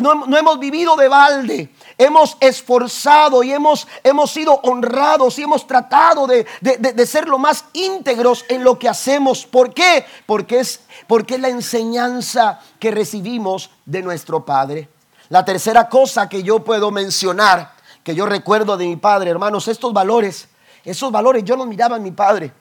no, 0.02 0.26
no 0.26 0.38
hemos 0.38 0.60
vivido 0.60 0.96
de 0.96 1.08
balde, 1.10 1.70
hemos 1.98 2.38
esforzado 2.40 3.44
y 3.44 3.52
hemos, 3.52 3.88
hemos 4.04 4.32
sido 4.32 4.60
honrados 4.64 5.40
y 5.40 5.44
hemos 5.44 5.66
tratado 5.66 6.28
de, 6.28 6.46
de, 6.62 7.06
ser 7.06 7.28
lo 7.28 7.38
más 7.38 7.66
íntegros 7.74 8.46
en 8.50 8.64
lo 8.64 8.78
que 8.78 8.88
hacemos. 8.88 9.46
¿Por 9.46 9.74
qué? 9.74 10.06
Porque 10.26 10.60
es, 10.60 10.82
porque 11.08 11.36
es 11.36 11.42
la 11.42 11.50
enseñanza 11.50 12.60
que 12.80 12.92
recibimos 12.92 13.72
de 13.86 14.02
nuestro 14.04 14.46
Padre. 14.46 14.90
La 15.30 15.44
tercera 15.44 15.90
cosa 15.90 16.30
que 16.30 16.44
yo 16.44 16.64
puedo 16.64 16.92
mencionar, 16.92 17.74
que 18.04 18.16
yo 18.16 18.26
recuerdo 18.26 18.78
de 18.78 18.86
mi 18.86 18.96
Padre, 18.96 19.32
hermanos, 19.32 19.68
estos 19.68 19.92
valores, 19.92 20.48
esos 20.86 21.12
valores 21.12 21.44
yo 21.44 21.56
los 21.56 21.68
miraba 21.68 21.98
en 21.98 22.04
mi 22.04 22.12
Padre. 22.12 22.54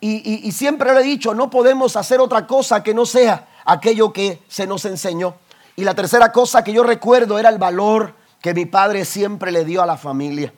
Y, 0.00 0.46
y 0.46 0.52
siempre 0.52 0.94
le 0.94 1.00
he 1.00 1.04
dicho, 1.04 1.34
no 1.34 1.50
podemos 1.50 1.96
hacer 1.96 2.20
otra 2.20 2.46
cosa 2.46 2.82
que 2.82 2.94
no 2.94 3.04
sea 3.04 3.48
aquello 3.64 4.12
que 4.12 4.42
se 4.48 4.66
nos 4.66 4.84
enseñó. 4.84 5.34
Y 5.76 5.84
la 5.84 5.94
tercera 5.94 6.32
cosa 6.32 6.64
que 6.64 6.72
yo 6.72 6.82
recuerdo 6.82 7.38
era 7.38 7.48
el 7.50 7.58
valor 7.58 8.14
que 8.40 8.54
mi 8.54 8.66
padre 8.66 9.04
siempre 9.04 9.50
le 9.52 9.64
dio 9.64 9.82
a 9.82 9.86
la 9.86 9.96
familia. 9.96 10.52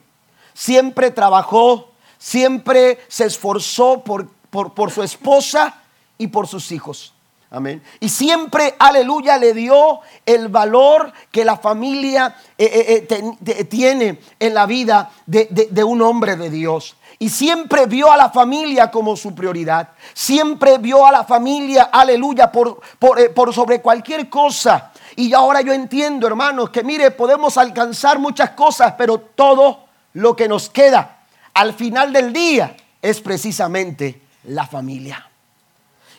Siempre 0.55 1.11
trabajó, 1.11 1.91
siempre 2.19 2.99
se 3.09 3.25
esforzó 3.25 4.03
por, 4.05 4.29
por, 4.51 4.91
su 4.91 5.03
esposa 5.03 5.83
y 6.19 6.27
por 6.27 6.47
sus 6.47 6.71
hijos. 6.73 7.15
Amén. 7.53 7.83
Y 7.99 8.09
siempre, 8.09 8.77
aleluya, 8.79 9.37
le 9.37 9.55
dio 9.55 10.01
el 10.25 10.49
valor 10.49 11.13
que 11.33 11.45
la 11.45 11.57
familia 11.57 12.37
eh, 12.57 13.07
eh, 13.11 13.37
eh, 13.45 13.65
tiene 13.65 14.21
en 14.39 14.55
la 14.55 14.67
vida 14.67 15.11
de, 15.27 15.83
un 15.83 16.01
hombre 16.03 16.37
de 16.37 16.49
Dios. 16.49 16.97
Y 17.19 17.29
siempre 17.29 17.87
vio 17.87 18.13
a 18.13 18.17
la 18.17 18.31
familia 18.31 18.91
como 18.91 19.17
su 19.17 19.35
prioridad. 19.35 19.89
Siempre 20.15 20.79
vio 20.79 21.05
a 21.05 21.11
la 21.11 21.25
familia, 21.25 21.91
aleluya, 21.93 22.53
por, 22.53 22.81
por, 22.99 23.35
por 23.35 23.53
sobre 23.53 23.81
cualquier 23.81 24.31
cosa. 24.31 24.93
Y 25.17 25.33
ahora 25.33 25.61
yo 25.61 25.73
entiendo, 25.73 26.27
hermanos, 26.27 26.71
que 26.71 26.83
mire, 26.83 27.11
podemos 27.11 27.57
alcanzar 27.57 28.19
muchas 28.19 28.51
cosas, 28.51 28.95
pero 28.97 29.19
todo 29.19 29.85
lo 30.15 30.35
que 30.37 30.49
nos 30.49 30.69
queda 30.71 31.19
al 31.55 31.75
final 31.75 32.13
del 32.13 32.33
día 32.33 32.77
es 33.03 33.21
precisamente 33.21 34.23
la 34.45 34.67
familia. 34.67 35.29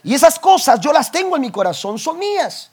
Y 0.04 0.14
esas 0.14 0.40
cosas 0.40 0.80
yo 0.80 0.92
las 0.92 1.12
tengo 1.12 1.36
en 1.36 1.42
mi 1.42 1.52
corazón, 1.52 2.00
son 2.00 2.18
mías. 2.18 2.72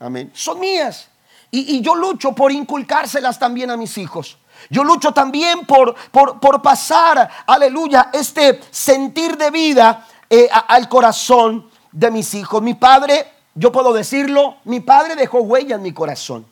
Amén. 0.00 0.30
Son 0.34 0.58
mías. 0.58 1.08
Y, 1.50 1.80
yo 1.82 1.94
lucho 1.94 2.32
por 2.32 2.50
inculcárselas 2.50 3.38
también 3.38 3.70
a 3.70 3.76
mis 3.76 3.96
hijos. 3.96 4.38
Yo 4.70 4.82
lucho 4.82 5.12
también 5.12 5.64
por, 5.66 5.94
por, 6.10 6.62
pasar, 6.62 7.30
aleluya, 7.46 8.10
este 8.12 8.60
sentir 8.70 9.36
de 9.36 9.50
vida 9.50 10.06
eh, 10.28 10.48
al 10.50 10.88
corazón 10.88 11.70
de 11.92 12.10
mis 12.10 12.34
hijos. 12.34 12.60
Mi 12.60 12.74
padre 12.74 13.33
yo 13.54 13.70
puedo 13.70 13.92
decirlo, 13.92 14.56
mi 14.64 14.80
padre 14.80 15.14
dejó 15.14 15.40
huella 15.40 15.76
en 15.76 15.82
mi 15.82 15.92
corazón. 15.92 16.46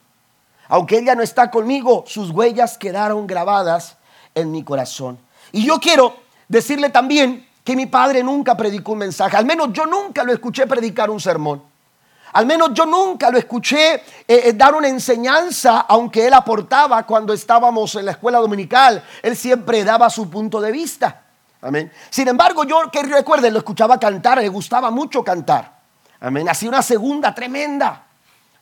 Aunque 0.69 0.99
ella 0.99 1.15
no 1.15 1.23
está 1.23 1.51
conmigo, 1.51 2.05
sus 2.07 2.31
huellas 2.31 2.79
quedaron 2.79 3.27
grabadas 3.27 3.97
en 4.35 4.51
mi 4.51 4.63
corazón. 4.63 5.19
Y 5.51 5.67
yo 5.67 5.79
quiero 5.79 6.17
decirle 6.49 6.91
también 6.91 7.47
que 7.65 7.77
mi 7.77 7.87
padre 7.87 8.23
nunca 8.23 8.57
predicó 8.57 8.93
un 8.93 8.99
mensaje. 8.99 9.37
Al 9.37 9.45
menos 9.45 9.73
yo 9.73 9.85
nunca 9.87 10.25
lo 10.25 10.33
escuché 10.33 10.67
predicar 10.67 11.11
un 11.11 11.21
sermón. 11.21 11.63
Al 12.33 12.47
menos 12.47 12.71
yo 12.73 12.87
nunca 12.87 13.31
lo 13.31 13.37
escuché 13.37 13.95
eh, 13.95 14.03
eh, 14.27 14.53
dar 14.55 14.75
una 14.75 14.89
enseñanza, 14.89 15.81
aunque 15.81 16.27
él 16.27 16.33
aportaba 16.33 17.05
cuando 17.05 17.35
estábamos 17.35 17.95
en 17.97 18.07
la 18.07 18.13
escuela 18.13 18.39
dominical. 18.39 19.05
Él 19.23 19.37
siempre 19.37 19.85
daba 19.85 20.09
su 20.09 20.31
punto 20.31 20.61
de 20.61 20.73
vista. 20.73 21.25
Amén. 21.61 21.93
Sin 22.09 22.29
embargo, 22.29 22.65
yo 22.65 22.91
que 22.91 23.03
recuerden, 23.03 23.53
lo 23.53 23.59
escuchaba 23.59 24.01
cantar, 24.01 24.39
le 24.39 24.49
gustaba 24.49 24.91
mucho 24.91 25.23
cantar. 25.23 25.82
Amén. 26.23 26.49
Así 26.49 26.69
una 26.69 26.83
segunda 26.83 27.35
tremenda. 27.35 28.07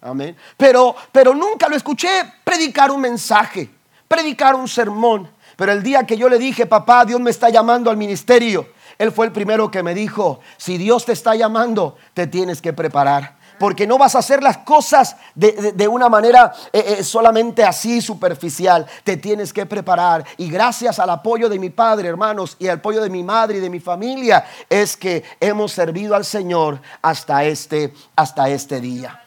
Amén. 0.01 0.35
Pero, 0.57 0.97
pero 1.13 1.35
nunca 1.35 1.69
lo 1.69 1.77
escuché 1.77 2.09
predicar 2.43 2.91
un 2.91 3.03
mensaje, 3.03 3.69
predicar 4.09 4.55
un 4.55 4.67
sermón. 4.67 5.31
Pero 5.57 5.73
el 5.73 5.83
día 5.83 6.05
que 6.05 6.17
yo 6.17 6.31
le 6.31 6.39
dije, 6.39 6.65
papá, 6.65 7.05
Dios 7.05 7.21
me 7.21 7.31
está 7.31 7.51
llamando 7.51 7.91
al 7.91 7.99
ministerio, 7.99 8.67
él 8.97 9.13
fue 9.13 9.27
el 9.27 9.33
primero 9.33 9.71
que 9.71 9.83
me 9.83 9.95
dijo, 9.95 10.41
si 10.57 10.79
Dios 10.79 11.05
te 11.05 11.13
está 11.13 11.35
llamando, 11.35 11.99
te 12.15 12.27
tienes 12.27 12.63
que 12.63 12.73
preparar 12.73 13.37
porque 13.61 13.87
no 13.87 13.99
vas 13.99 14.15
a 14.15 14.21
hacer 14.21 14.43
las 14.43 14.57
cosas 14.57 15.17
de, 15.35 15.87
una 15.87 16.09
manera 16.09 16.51
eh, 16.73 16.97
eh, 17.01 17.05
solamente 17.05 17.63
así 17.63 18.01
superficial. 18.01 18.87
Te 19.05 19.19
tienes 19.19 19.53
que 19.53 19.67
preparar. 19.67 20.25
Y 20.39 20.49
gracias 20.49 20.99
al 20.99 21.11
apoyo 21.11 21.47
de 21.47 21.59
mi 21.59 21.69
padre, 21.69 22.09
hermanos, 22.09 22.57
y 22.59 22.69
al 22.69 22.79
apoyo 22.79 23.03
de 23.03 23.11
mi 23.11 23.23
madre 23.23 23.59
y 23.59 23.61
de 23.61 23.69
mi 23.69 23.79
familia, 23.79 24.47
es 24.67 24.97
que 24.97 25.23
hemos 25.39 25.73
servido 25.73 26.15
al 26.15 26.25
Señor 26.25 26.81
hasta 27.03 27.45
este, 27.45 27.93
hasta 28.17 28.49
este 28.49 28.81
día. 28.81 29.23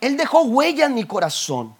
Él 0.00 0.16
dejó 0.16 0.42
huella 0.42 0.86
en 0.86 0.94
mi 0.94 1.04
corazón. 1.04 1.72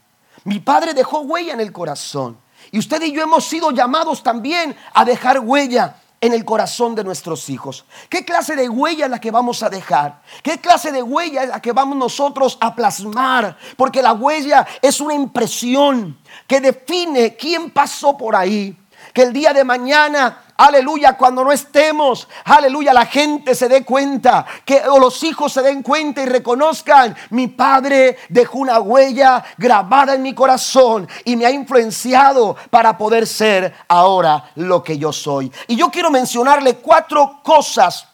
Mi 0.44 0.60
padre 0.60 0.94
dejó 0.94 1.22
huella 1.22 1.54
en 1.54 1.60
el 1.60 1.72
corazón. 1.72 2.38
Y 2.70 2.78
usted 2.78 3.02
y 3.02 3.10
yo 3.10 3.24
hemos 3.24 3.44
sido 3.44 3.72
llamados 3.72 4.22
también 4.22 4.76
a 4.94 5.04
dejar 5.04 5.40
huella 5.40 5.96
en 6.20 6.32
el 6.32 6.44
corazón 6.44 6.94
de 6.94 7.04
nuestros 7.04 7.48
hijos. 7.48 7.84
¿Qué 8.08 8.24
clase 8.24 8.56
de 8.56 8.68
huella 8.68 9.06
es 9.06 9.10
la 9.10 9.20
que 9.20 9.30
vamos 9.30 9.62
a 9.62 9.70
dejar? 9.70 10.22
¿Qué 10.42 10.58
clase 10.58 10.92
de 10.92 11.02
huella 11.02 11.42
es 11.42 11.48
la 11.48 11.60
que 11.60 11.72
vamos 11.72 11.96
nosotros 11.96 12.56
a 12.60 12.74
plasmar? 12.74 13.56
Porque 13.76 14.02
la 14.02 14.12
huella 14.12 14.66
es 14.80 15.00
una 15.00 15.14
impresión 15.14 16.18
que 16.46 16.60
define 16.60 17.36
quién 17.36 17.70
pasó 17.70 18.16
por 18.16 18.36
ahí. 18.36 18.77
Que 19.12 19.22
el 19.22 19.32
día 19.32 19.52
de 19.52 19.64
mañana 19.64 20.42
aleluya, 20.58 21.16
cuando 21.16 21.44
no 21.44 21.52
estemos, 21.52 22.28
aleluya, 22.44 22.92
la 22.92 23.06
gente 23.06 23.54
se 23.54 23.68
dé 23.68 23.84
cuenta, 23.84 24.44
que 24.64 24.82
o 24.88 24.98
los 24.98 25.22
hijos 25.22 25.52
se 25.52 25.62
den 25.62 25.82
cuenta 25.82 26.22
y 26.22 26.26
reconozcan, 26.26 27.16
mi 27.30 27.46
padre 27.46 28.18
dejó 28.28 28.58
una 28.58 28.80
huella 28.80 29.44
grabada 29.56 30.14
en 30.14 30.22
mi 30.22 30.34
corazón 30.34 31.08
y 31.24 31.36
me 31.36 31.46
ha 31.46 31.50
influenciado 31.50 32.56
para 32.70 32.98
poder 32.98 33.26
ser 33.26 33.72
ahora 33.86 34.50
lo 34.56 34.82
que 34.82 34.98
yo 34.98 35.12
soy. 35.12 35.50
Y 35.68 35.76
yo 35.76 35.90
quiero 35.90 36.10
mencionarle 36.10 36.76
cuatro 36.76 37.40
cosas, 37.44 38.08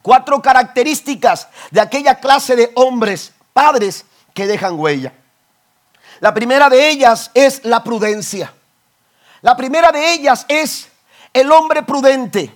cuatro 0.00 0.40
características 0.40 1.48
de 1.70 1.80
aquella 1.82 2.14
clase 2.14 2.56
de 2.56 2.72
hombres, 2.74 3.32
padres 3.52 4.06
que 4.32 4.46
dejan 4.46 4.80
huella. 4.80 5.12
La 6.20 6.32
primera 6.32 6.70
de 6.70 6.88
ellas 6.88 7.30
es 7.34 7.66
la 7.66 7.84
prudencia. 7.84 8.52
La 9.46 9.56
primera 9.56 9.92
de 9.92 10.12
ellas 10.12 10.44
es 10.48 10.88
el 11.32 11.52
hombre 11.52 11.84
prudente. 11.84 12.52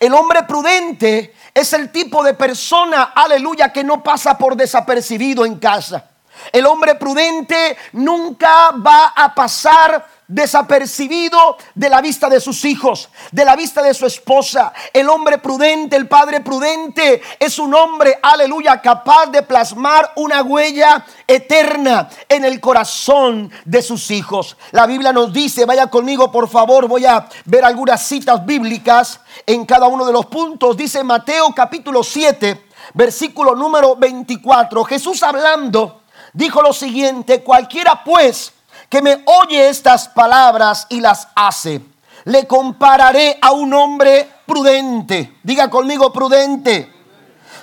El 0.00 0.14
hombre 0.14 0.44
prudente 0.44 1.34
es 1.52 1.74
el 1.74 1.92
tipo 1.92 2.24
de 2.24 2.32
persona, 2.32 3.12
aleluya, 3.14 3.70
que 3.70 3.84
no 3.84 4.02
pasa 4.02 4.38
por 4.38 4.56
desapercibido 4.56 5.44
en 5.44 5.58
casa. 5.58 6.08
El 6.50 6.64
hombre 6.64 6.94
prudente 6.94 7.76
nunca 7.92 8.70
va 8.70 9.08
a 9.14 9.34
pasar 9.34 10.08
desapercibido 10.28 11.56
de 11.74 11.88
la 11.88 12.00
vista 12.00 12.28
de 12.28 12.40
sus 12.40 12.64
hijos, 12.64 13.08
de 13.30 13.44
la 13.44 13.56
vista 13.56 13.82
de 13.82 13.94
su 13.94 14.06
esposa. 14.06 14.72
El 14.92 15.08
hombre 15.08 15.38
prudente, 15.38 15.96
el 15.96 16.08
padre 16.08 16.40
prudente, 16.40 17.20
es 17.38 17.58
un 17.58 17.74
hombre, 17.74 18.18
aleluya, 18.22 18.80
capaz 18.80 19.26
de 19.26 19.42
plasmar 19.42 20.12
una 20.16 20.42
huella 20.42 21.04
eterna 21.26 22.08
en 22.28 22.44
el 22.44 22.60
corazón 22.60 23.50
de 23.64 23.82
sus 23.82 24.10
hijos. 24.10 24.56
La 24.70 24.86
Biblia 24.86 25.12
nos 25.12 25.32
dice, 25.32 25.64
vaya 25.64 25.88
conmigo 25.88 26.30
por 26.30 26.48
favor, 26.48 26.88
voy 26.88 27.04
a 27.04 27.28
ver 27.44 27.64
algunas 27.64 28.02
citas 28.02 28.44
bíblicas 28.44 29.20
en 29.46 29.66
cada 29.66 29.86
uno 29.86 30.04
de 30.04 30.12
los 30.12 30.26
puntos. 30.26 30.76
Dice 30.76 31.04
Mateo 31.04 31.52
capítulo 31.54 32.02
7, 32.02 32.66
versículo 32.94 33.54
número 33.54 33.96
24. 33.96 34.84
Jesús 34.84 35.22
hablando, 35.22 36.02
dijo 36.32 36.62
lo 36.62 36.72
siguiente, 36.72 37.42
cualquiera 37.42 38.02
pues, 38.04 38.52
que 38.92 39.00
me 39.00 39.22
oye 39.24 39.70
estas 39.70 40.06
palabras 40.06 40.86
y 40.90 41.00
las 41.00 41.26
hace, 41.34 41.80
le 42.24 42.46
compararé 42.46 43.38
a 43.40 43.52
un 43.52 43.72
hombre 43.72 44.28
prudente. 44.44 45.38
Diga 45.42 45.70
conmigo 45.70 46.12
prudente. 46.12 46.92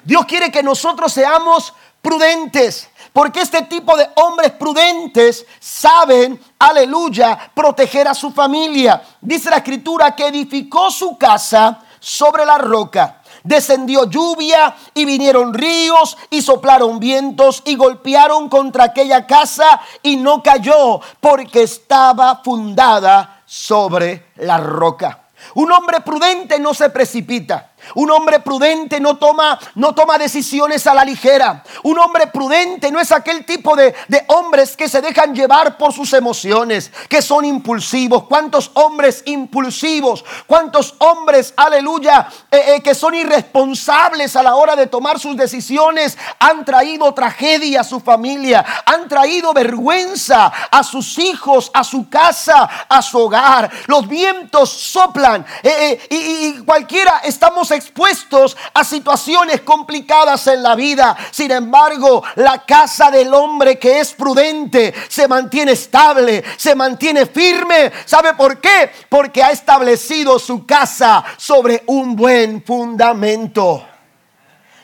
Dios 0.04 0.26
quiere 0.26 0.52
que 0.52 0.64
nosotros 0.64 1.14
seamos 1.14 1.72
prudentes. 2.02 2.90
Porque 3.14 3.42
este 3.42 3.62
tipo 3.62 3.96
de 3.96 4.10
hombres 4.16 4.54
prudentes 4.54 5.46
saben, 5.60 6.42
aleluya, 6.58 7.52
proteger 7.54 8.08
a 8.08 8.16
su 8.16 8.32
familia. 8.32 9.00
Dice 9.22 9.52
la 9.52 9.58
escritura 9.58 10.16
que 10.16 10.30
edificó 10.30 10.90
su 10.90 11.16
casa 11.16 11.80
sobre 12.00 12.44
la 12.44 12.58
roca 12.58 13.19
descendió 13.44 14.10
lluvia 14.10 14.76
y 14.94 15.06
vinieron 15.06 15.54
ríos 15.54 16.18
y 16.30 16.42
soplaron 16.42 17.00
vientos 17.00 17.62
y 17.66 17.76
golpearon 17.76 18.50
contra 18.50 18.86
aquella 18.86 19.26
casa 19.26 19.82
y 20.04 20.16
no 20.16 20.42
cayó 20.44 21.02
porque 21.20 21.64
estaba 21.64 22.42
fundada 22.44 23.42
sobre 23.46 24.26
la 24.38 24.58
roca. 24.58 25.24
Un 25.56 25.72
hombre 25.72 26.02
prudente 26.02 26.60
no 26.60 26.74
se 26.74 26.90
precipita. 26.90 27.69
Un 27.96 28.12
hombre 28.12 28.40
prudente 28.40 29.00
no 29.00 29.18
toma, 29.18 29.60
no 29.76 29.94
toma 29.94 30.18
decisiones 30.18 30.86
a 30.88 30.94
la 30.94 31.04
ligera. 31.04 31.64
Un 31.84 31.98
hombre 32.00 32.28
prudente 32.28 32.92
no 32.92 33.00
es 33.00 33.12
aquel 33.12 33.46
tipo 33.46 33.76
de, 33.76 33.94
hombres 34.28 34.76
que 34.76 34.90
se 34.90 35.02
dejan 35.02 35.34
llevar 35.34 35.78
por 35.78 35.94
sus 35.94 36.14
emociones, 36.14 36.92
que 37.08 37.22
son 37.22 37.46
impulsivos. 37.46 38.26
¿Cuántos 38.26 38.72
hombres 38.74 39.24
impulsivos? 39.26 40.24
¿Cuántos 40.46 40.96
hombres, 41.00 41.54
aleluya, 41.56 42.28
eh, 42.52 42.76
eh, 42.76 42.82
que 42.82 42.94
son 42.94 43.16
irresponsables 43.16 44.36
a 44.36 44.44
la 44.44 44.56
hora 44.56 44.76
de 44.76 44.88
tomar 44.88 45.20
sus 45.20 45.36
decisiones? 45.36 46.18
Han 46.40 46.66
traído 46.66 47.14
tragedia 47.14 47.82
a 47.82 47.84
su 47.84 48.00
familia, 48.00 48.66
han 48.86 49.08
traído 49.08 49.54
vergüenza 49.54 50.52
a 50.72 50.84
sus 50.84 51.18
hijos, 51.18 51.72
a 51.74 51.84
su 51.84 52.10
casa, 52.10 52.70
a 52.88 53.02
su 53.02 53.20
hogar. 53.20 53.70
Los 53.88 54.08
vientos 54.08 54.70
soplan 54.70 55.46
eh, 55.64 56.08
y, 56.10 56.16
y 56.16 56.64
cualquiera 56.66 57.22
estamos 57.24 57.69
expuestos 57.72 58.58
a 58.74 58.84
situaciones 58.84 59.62
complicadas 59.62 60.48
en 60.48 60.64
la 60.64 60.76
vida. 60.76 61.16
Sin 61.32 61.52
embargo, 61.52 62.24
la 62.36 62.66
casa 62.66 63.12
del 63.12 63.34
hombre 63.34 63.80
que 63.80 64.00
es 64.00 64.14
prudente 64.14 64.94
se 65.08 65.28
mantiene 65.28 65.74
estable, 65.74 66.44
se 66.58 66.76
mantiene 66.76 67.26
firme. 67.26 67.92
¿Sabe 68.06 68.34
por 68.34 68.60
qué? 68.60 68.92
Porque 69.08 69.44
ha 69.44 69.52
establecido 69.52 70.40
su 70.40 70.66
casa 70.66 71.24
sobre 71.38 71.84
un 71.88 72.16
buen 72.16 72.64
fundamento. 72.64 73.86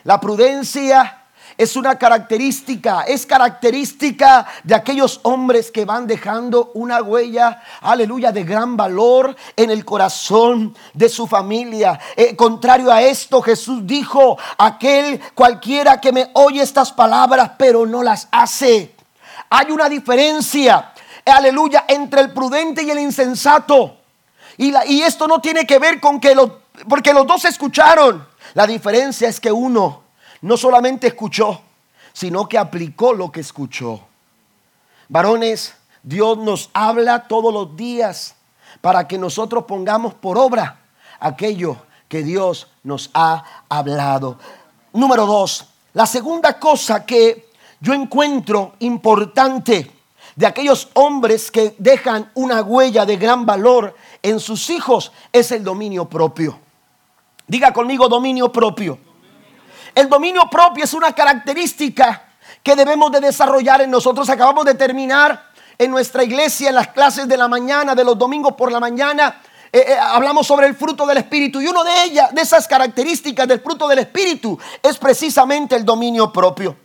La 0.04 0.20
prudencia 0.20 1.25
es 1.58 1.76
una 1.76 1.98
característica, 1.98 3.04
es 3.04 3.26
característica 3.26 4.46
de 4.64 4.76
aquellos 4.76 5.22
hombres 5.24 5.72
que 5.72 5.86
van 5.86 6.06
dejando 6.06 6.72
una 6.74 7.02
huella, 7.02 7.62
aleluya, 7.82 8.32
de 8.32 8.44
gran 8.44 8.76
valor 8.76 9.36
en 9.56 9.72
el 9.72 9.86
corazón 9.86 10.76
de 10.94 11.08
su 11.08 11.28
familia. 11.28 12.00
Eh, 12.16 12.36
contrario 12.36 12.92
a 12.92 13.02
esto, 13.02 13.42
Jesús 13.42 13.88
dijo, 13.88 14.38
aquel 14.58 15.22
cualquiera 15.34 16.02
que 16.02 16.12
me 16.12 16.30
oye 16.34 16.62
estas 16.62 16.92
palabras, 16.92 17.52
pero 17.58 17.86
no 17.86 18.04
las 18.04 18.28
hace. 18.32 18.94
Hay 19.50 19.72
una 19.72 19.88
diferencia, 19.88 20.92
aleluya, 21.26 21.86
entre 21.88 22.22
el 22.22 22.34
prudente 22.34 22.84
y 22.84 22.92
el 22.92 23.00
insensato. 23.00 23.98
Y, 24.58 24.74
y 24.88 25.02
esto 25.04 25.28
no 25.28 25.40
tiene 25.40 25.66
que 25.66 25.80
ver 25.80 26.02
con 26.02 26.20
que 26.20 26.36
los, 26.36 26.52
porque 26.90 27.14
los 27.14 27.26
dos 27.26 27.46
escucharon. 27.46 28.28
La 28.54 28.68
diferencia 28.68 29.30
es 29.30 29.40
que 29.40 29.52
uno 29.52 30.05
no 30.42 30.58
solamente 30.58 31.08
escuchó, 31.08 31.62
sino 32.14 32.48
que 32.48 32.58
aplicó 32.58 33.14
lo 33.14 33.32
que 33.32 33.42
escuchó. 33.42 34.02
Varones, 35.10 35.76
Dios 36.04 36.38
nos 36.38 36.70
habla 36.74 37.28
todos 37.28 37.54
los 37.54 37.76
días 37.76 38.36
para 38.82 39.08
que 39.08 39.18
nosotros 39.18 39.66
pongamos 39.66 40.14
por 40.14 40.38
obra 40.38 40.82
aquello 41.20 41.78
que 42.08 42.24
Dios 42.24 42.68
nos 42.84 43.10
ha 43.14 43.44
hablado. 43.70 44.38
Número 44.94 45.26
dos, 45.26 45.66
la 45.94 46.06
segunda 46.06 46.60
cosa 46.60 47.06
que 47.06 47.50
yo 47.80 47.94
encuentro 47.94 48.74
importante 48.80 49.92
de 50.36 50.46
aquellos 50.46 50.90
hombres 50.94 51.50
que 51.50 51.76
dejan 51.78 52.32
una 52.36 52.62
huella 52.62 53.06
de 53.06 53.18
gran 53.18 53.46
valor 53.46 53.96
en 54.22 54.40
sus 54.40 54.70
hijos 54.70 55.12
es 55.32 55.52
el 55.52 55.64
dominio 55.64 56.06
propio. 56.10 56.60
Diga 57.48 57.72
conmigo 57.74 58.08
dominio 58.08 58.52
propio. 58.52 58.98
El 59.96 60.10
dominio 60.10 60.50
propio 60.52 60.84
es 60.84 60.94
una 60.94 61.14
característica 61.14 62.24
que 62.62 62.76
debemos 62.76 63.14
de 63.14 63.22
desarrollar 63.22 63.82
en 63.82 63.90
nosotros. 63.90 64.30
Acabamos 64.30 64.66
de 64.66 64.76
terminar 64.76 65.52
en 65.78 65.90
nuestra 65.90 66.24
iglesia 66.24 66.68
en 66.68 66.76
las 66.76 66.90
clases 66.90 67.30
de 67.30 67.38
la 67.38 67.48
mañana, 67.48 67.96
de 67.96 68.04
los 68.04 68.18
domingos 68.18 68.54
por 68.56 68.74
la 68.74 68.82
mañana. 68.82 69.42
Eh, 69.72 69.86
eh, 69.88 69.98
hablamos 69.98 70.46
sobre 70.46 70.68
el 70.68 70.76
fruto 70.76 71.06
del 71.06 71.18
Espíritu 71.18 71.62
y 71.62 71.68
una 71.68 71.84
de 71.86 72.04
ellas, 72.04 72.36
de 72.36 72.42
esas 72.42 72.68
características 72.68 73.48
del 73.48 73.62
fruto 73.62 73.88
del 73.88 74.00
Espíritu, 74.00 74.60
es 74.84 74.98
precisamente 74.98 75.78
el 75.78 75.86
dominio 75.86 76.32
propio. 76.32 76.76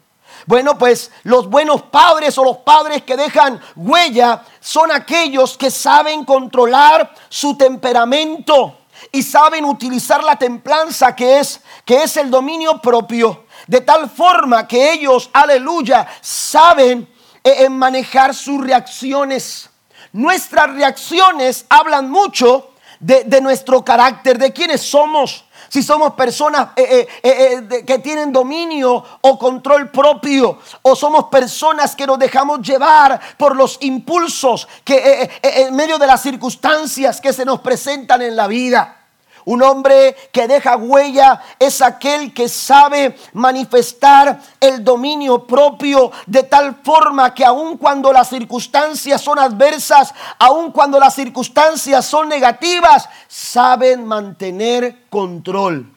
Bueno, 0.47 0.79
pues 0.79 1.11
los 1.25 1.51
buenos 1.51 1.83
padres 1.83 2.39
o 2.39 2.45
los 2.45 2.59
padres 2.59 3.03
que 3.03 3.17
dejan 3.17 3.61
huella 3.77 4.43
son 4.61 4.91
aquellos 4.93 5.59
que 5.59 5.71
saben 5.71 6.25
controlar 6.25 7.13
su 7.29 7.57
temperamento 7.57 8.80
y 9.13 9.23
saben 9.23 9.65
utilizar 9.65 10.23
la 10.23 10.37
templanza 10.37 11.15
que 11.15 11.39
es, 11.39 11.61
que 11.85 12.03
es 12.03 12.17
el 12.17 12.31
dominio 12.31 12.81
propio, 12.81 13.45
de 13.67 13.81
tal 13.81 14.09
forma 14.09 14.67
que 14.67 14.93
ellos, 14.93 15.31
aleluya, 15.33 16.07
saben 16.21 17.09
eh, 17.43 17.69
manejar 17.69 18.35
sus 18.35 18.61
reacciones. 18.61 19.71
Nuestras 20.13 20.75
reacciones 20.75 21.65
hablan 21.69 22.11
mucho 22.11 22.71
de, 22.99 23.25
de 23.25 23.41
nuestro 23.41 23.85
carácter, 23.85 24.39
de 24.39 24.53
quiénes 24.53 24.83
somos 24.83 25.45
si 25.71 25.85
somos 25.85 26.15
personas 26.15 26.71
eh, 26.75 27.07
eh, 27.23 27.85
que 27.87 28.01
tienen 28.01 28.33
dominio 28.33 29.05
o 29.21 29.39
control 29.39 29.89
propio, 29.91 30.59
o 30.83 30.97
somos 30.97 31.27
personas 31.27 31.95
que 31.95 32.09
nos 32.09 32.19
dejamos 32.19 32.61
llevar 32.61 33.21
por 33.39 33.55
los 33.55 33.79
impulsos 33.81 34.67
que 34.83 35.31
en 35.41 35.77
medio 35.77 35.97
de 35.97 36.09
las 36.09 36.23
circunstancias 36.23 37.21
que 37.21 37.33
se 37.33 37.45
nos 37.45 37.61
presentan 37.61 38.21
en 38.21 38.35
la 38.35 38.49
vida. 38.49 39.00
Un 39.45 39.63
hombre 39.63 40.15
que 40.33 40.47
deja 40.47 40.77
huella 40.77 41.41
es 41.59 41.81
aquel 41.81 42.35
que 42.35 42.49
sabe 42.49 43.17
manifestar 43.33 44.41
el 44.61 44.85
dominio 44.85 45.47
propio 45.47 46.13
de 46.27 46.43
tal 46.43 46.77
forma 46.83 47.33
que 47.35 47.45
aun 47.45 47.79
cuando 47.79 48.13
las 48.13 48.29
circunstancias 48.29 49.21
son 49.21 49.39
adversas, 49.39 50.13
aun 50.39 50.73
cuando 50.73 51.01
las 51.01 51.15
circunstancias 51.15 52.05
son 52.05 52.29
negativas, 52.29 53.09
saben 53.29 54.07
mantener 54.07 55.07
control. 55.09 55.91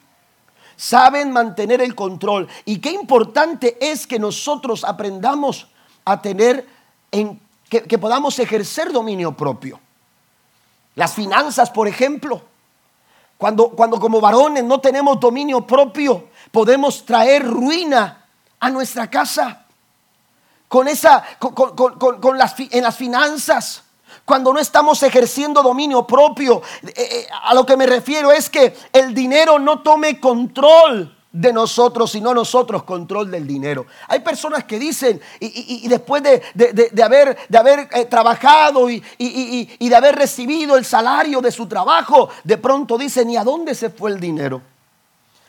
Saben 0.76 1.30
mantener 1.30 1.80
el 1.80 1.94
control. 1.94 2.48
Y 2.64 2.78
qué 2.78 2.90
importante 2.90 3.76
es 3.80 4.06
que 4.06 4.18
nosotros 4.18 4.84
aprendamos 4.84 5.68
a 6.04 6.20
tener, 6.20 6.66
en, 7.12 7.40
que, 7.68 7.82
que 7.82 7.98
podamos 7.98 8.38
ejercer 8.38 8.90
dominio 8.90 9.36
propio. 9.36 9.78
Las 10.94 11.14
finanzas, 11.14 11.70
por 11.70 11.86
ejemplo. 11.86 12.42
Cuando, 13.38 13.70
cuando 13.70 13.98
como 13.98 14.20
varones 14.20 14.64
no 14.64 14.80
tenemos 14.80 15.18
dominio 15.20 15.66
propio, 15.66 16.28
podemos 16.50 17.04
traer 17.04 17.46
ruina 17.46 18.24
a 18.60 18.70
nuestra 18.70 19.10
casa. 19.10 19.66
Con 20.68 20.88
esa, 20.88 21.24
con, 21.38 22.38
las, 22.38 22.54
en 22.58 22.82
las 22.82 22.96
finanzas. 22.96 23.82
Cuando 24.24 24.52
no 24.52 24.58
estamos 24.58 25.02
ejerciendo 25.02 25.62
dominio 25.62 26.06
propio, 26.06 26.62
eh, 26.82 26.92
eh, 26.96 27.26
a 27.42 27.54
lo 27.54 27.66
que 27.66 27.76
me 27.76 27.86
refiero 27.86 28.32
es 28.32 28.48
que 28.48 28.74
el 28.92 29.14
dinero 29.14 29.58
no 29.58 29.82
tome 29.82 30.18
control 30.18 31.14
de 31.34 31.52
nosotros, 31.52 32.12
sino 32.12 32.32
nosotros 32.32 32.84
control 32.84 33.28
del 33.28 33.44
dinero. 33.46 33.86
Hay 34.06 34.20
personas 34.20 34.64
que 34.64 34.78
dicen, 34.78 35.20
y, 35.40 35.86
después 35.88 36.22
de, 36.22 36.40
haber, 37.02 37.36
de 37.48 37.58
haber 37.58 37.88
eh, 37.92 38.04
trabajado 38.04 38.88
y, 38.88 39.02
y 39.18 39.88
de 39.88 39.96
haber 39.96 40.14
recibido 40.14 40.76
el 40.76 40.84
salario 40.84 41.40
de 41.40 41.50
su 41.50 41.66
trabajo, 41.66 42.28
de 42.44 42.56
pronto 42.56 42.96
dicen, 42.96 43.28
¿y 43.30 43.36
a 43.36 43.42
dónde 43.42 43.74
se 43.74 43.90
fue 43.90 44.12
el 44.12 44.20
dinero? 44.20 44.62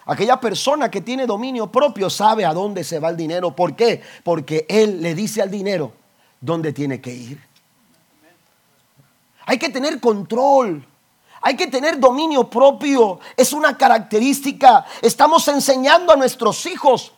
Aquella 0.07 0.39
persona 0.39 0.89
que 0.89 1.01
tiene 1.01 1.27
dominio 1.27 1.67
propio 1.67 2.09
sabe 2.09 2.45
a 2.45 2.53
dónde 2.53 2.83
se 2.83 2.99
va 2.99 3.09
el 3.09 3.17
dinero. 3.17 3.55
¿Por 3.55 3.75
qué? 3.75 4.01
Porque 4.23 4.65
él 4.67 5.01
le 5.01 5.13
dice 5.13 5.41
al 5.41 5.51
dinero 5.51 5.93
dónde 6.41 6.73
tiene 6.73 6.99
que 6.99 7.13
ir. 7.13 7.41
Hay 9.45 9.59
que 9.59 9.69
tener 9.69 9.99
control. 9.99 10.85
Hay 11.45 11.55
que 11.55 11.67
tener 11.67 11.99
dominio 11.99 12.49
propio. 12.49 13.19
Es 13.37 13.53
una 13.53 13.77
característica. 13.77 14.83
Estamos 14.99 15.47
enseñando 15.47 16.11
a 16.11 16.15
nuestros 16.15 16.65
hijos. 16.65 17.11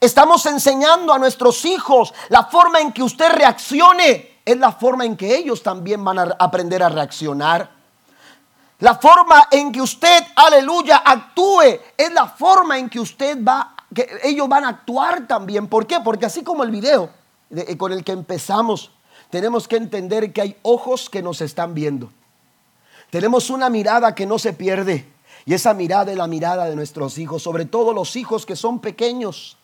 Estamos 0.00 0.44
enseñando 0.44 1.14
a 1.14 1.18
nuestros 1.18 1.64
hijos 1.64 2.12
la 2.28 2.44
forma 2.44 2.78
en 2.80 2.92
que 2.92 3.02
usted 3.02 3.30
reaccione. 3.32 4.40
Es 4.44 4.58
la 4.58 4.70
forma 4.72 5.06
en 5.06 5.16
que 5.16 5.34
ellos 5.34 5.62
también 5.62 6.04
van 6.04 6.18
a 6.18 6.36
aprender 6.38 6.82
a 6.82 6.90
reaccionar. 6.90 7.70
La 8.80 8.96
forma 8.96 9.48
en 9.50 9.72
que 9.72 9.80
usted, 9.80 10.24
aleluya, 10.36 10.98
actúe 10.98 11.80
es 11.96 12.12
la 12.12 12.26
forma 12.26 12.76
en 12.76 12.90
que 12.90 13.00
usted 13.00 13.42
va, 13.42 13.74
que 13.94 14.10
ellos 14.24 14.46
van 14.46 14.66
a 14.66 14.68
actuar 14.68 15.26
también. 15.26 15.68
¿Por 15.68 15.86
qué? 15.86 16.00
Porque 16.00 16.26
así 16.26 16.42
como 16.42 16.64
el 16.64 16.70
video 16.70 17.08
con 17.78 17.94
el 17.94 18.04
que 18.04 18.12
empezamos, 18.12 18.90
tenemos 19.30 19.66
que 19.66 19.76
entender 19.76 20.34
que 20.34 20.42
hay 20.42 20.56
ojos 20.60 21.08
que 21.08 21.22
nos 21.22 21.40
están 21.40 21.72
viendo. 21.72 22.10
Tenemos 23.10 23.50
una 23.50 23.70
mirada 23.70 24.14
que 24.14 24.26
no 24.26 24.38
se 24.38 24.52
pierde. 24.52 25.06
Y 25.46 25.54
esa 25.54 25.72
mirada 25.72 26.12
es 26.12 26.18
la 26.18 26.26
mirada 26.26 26.66
de 26.66 26.76
nuestros 26.76 27.16
hijos, 27.16 27.42
sobre 27.42 27.64
todo 27.64 27.94
los 27.94 28.16
hijos 28.16 28.44
que 28.44 28.54
son 28.54 28.80
pequeños. 28.80 29.56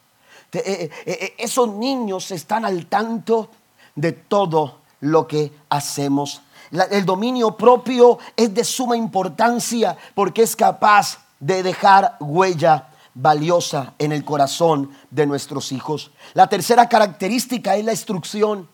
Eh, 0.53 0.63
eh, 0.65 0.91
eh, 1.05 1.35
esos 1.39 1.69
niños 1.69 2.31
están 2.31 2.65
al 2.65 2.87
tanto 2.87 3.51
de 3.95 4.13
todo 4.13 4.79
lo 5.01 5.27
que 5.27 5.53
hacemos. 5.69 6.41
el 6.91 7.05
dominio 7.05 7.57
propio 7.57 8.19
es 8.37 8.55
de 8.55 8.65
suma 8.65 8.97
importancia 8.97 9.97
porque 10.15 10.43
es 10.43 10.57
capaz 10.57 11.19
de 11.39 11.63
dejar 11.63 12.17
huella 12.19 12.89
valiosa 13.15 13.95
en 13.99 14.13
el 14.13 14.25
corazón 14.25 14.91
de 15.11 15.27
nuestros 15.27 15.71
hijos. 15.71 16.11
La 16.33 16.49
tercera 16.49 16.89
característica 16.89 17.77
es 17.77 17.85
la 17.85 17.93
instrucción. 17.93 18.69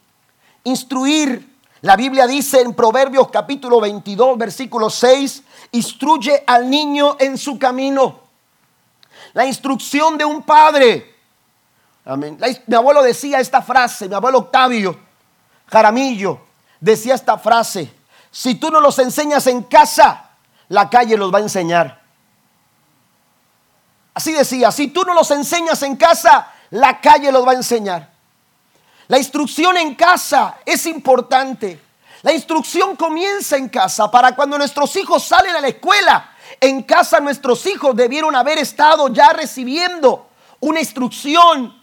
Instruir 0.64 1.49
La 1.82 1.96
Biblia 1.96 2.26
dice 2.26 2.60
en 2.60 2.74
Proverbios 2.74 3.30
capítulo 3.30 3.80
22, 3.80 4.36
versículo 4.36 4.90
6, 4.90 5.42
instruye 5.72 6.44
al 6.46 6.68
niño 6.68 7.16
en 7.18 7.38
su 7.38 7.58
camino. 7.58 8.20
La 9.32 9.46
instrucción 9.46 10.18
de 10.18 10.24
un 10.24 10.42
padre. 10.42 11.16
Amén. 12.04 12.38
mi 12.66 12.74
abuelo 12.74 13.02
decía 13.02 13.40
esta 13.40 13.62
frase, 13.62 14.08
mi 14.08 14.14
abuelo 14.14 14.38
Octavio 14.38 15.10
Jaramillo 15.70 16.40
decía 16.80 17.14
esta 17.14 17.38
frase, 17.38 17.92
si 18.30 18.56
tú 18.56 18.70
no 18.70 18.80
los 18.80 18.98
enseñas 18.98 19.46
en 19.46 19.62
casa, 19.62 20.30
la 20.68 20.90
calle 20.90 21.16
los 21.16 21.32
va 21.32 21.38
a 21.38 21.42
enseñar. 21.42 22.00
Así 24.14 24.32
decía, 24.32 24.70
si 24.72 24.88
tú 24.88 25.02
no 25.04 25.14
los 25.14 25.30
enseñas 25.30 25.82
en 25.82 25.96
casa, 25.96 26.52
la 26.70 27.00
calle 27.00 27.30
los 27.32 27.46
va 27.46 27.52
a 27.52 27.56
enseñar. 27.56 28.09
La 29.10 29.18
instrucción 29.18 29.76
en 29.76 29.96
casa 29.96 30.58
es 30.64 30.86
importante. 30.86 31.80
La 32.22 32.32
instrucción 32.32 32.94
comienza 32.94 33.56
en 33.56 33.68
casa 33.68 34.08
para 34.08 34.36
cuando 34.36 34.56
nuestros 34.56 34.94
hijos 34.94 35.24
salen 35.24 35.56
a 35.56 35.60
la 35.60 35.66
escuela. 35.66 36.30
En 36.60 36.84
casa 36.84 37.18
nuestros 37.18 37.66
hijos 37.66 37.96
debieron 37.96 38.36
haber 38.36 38.58
estado 38.58 39.08
ya 39.08 39.30
recibiendo 39.30 40.28
una 40.60 40.78
instrucción. 40.78 41.76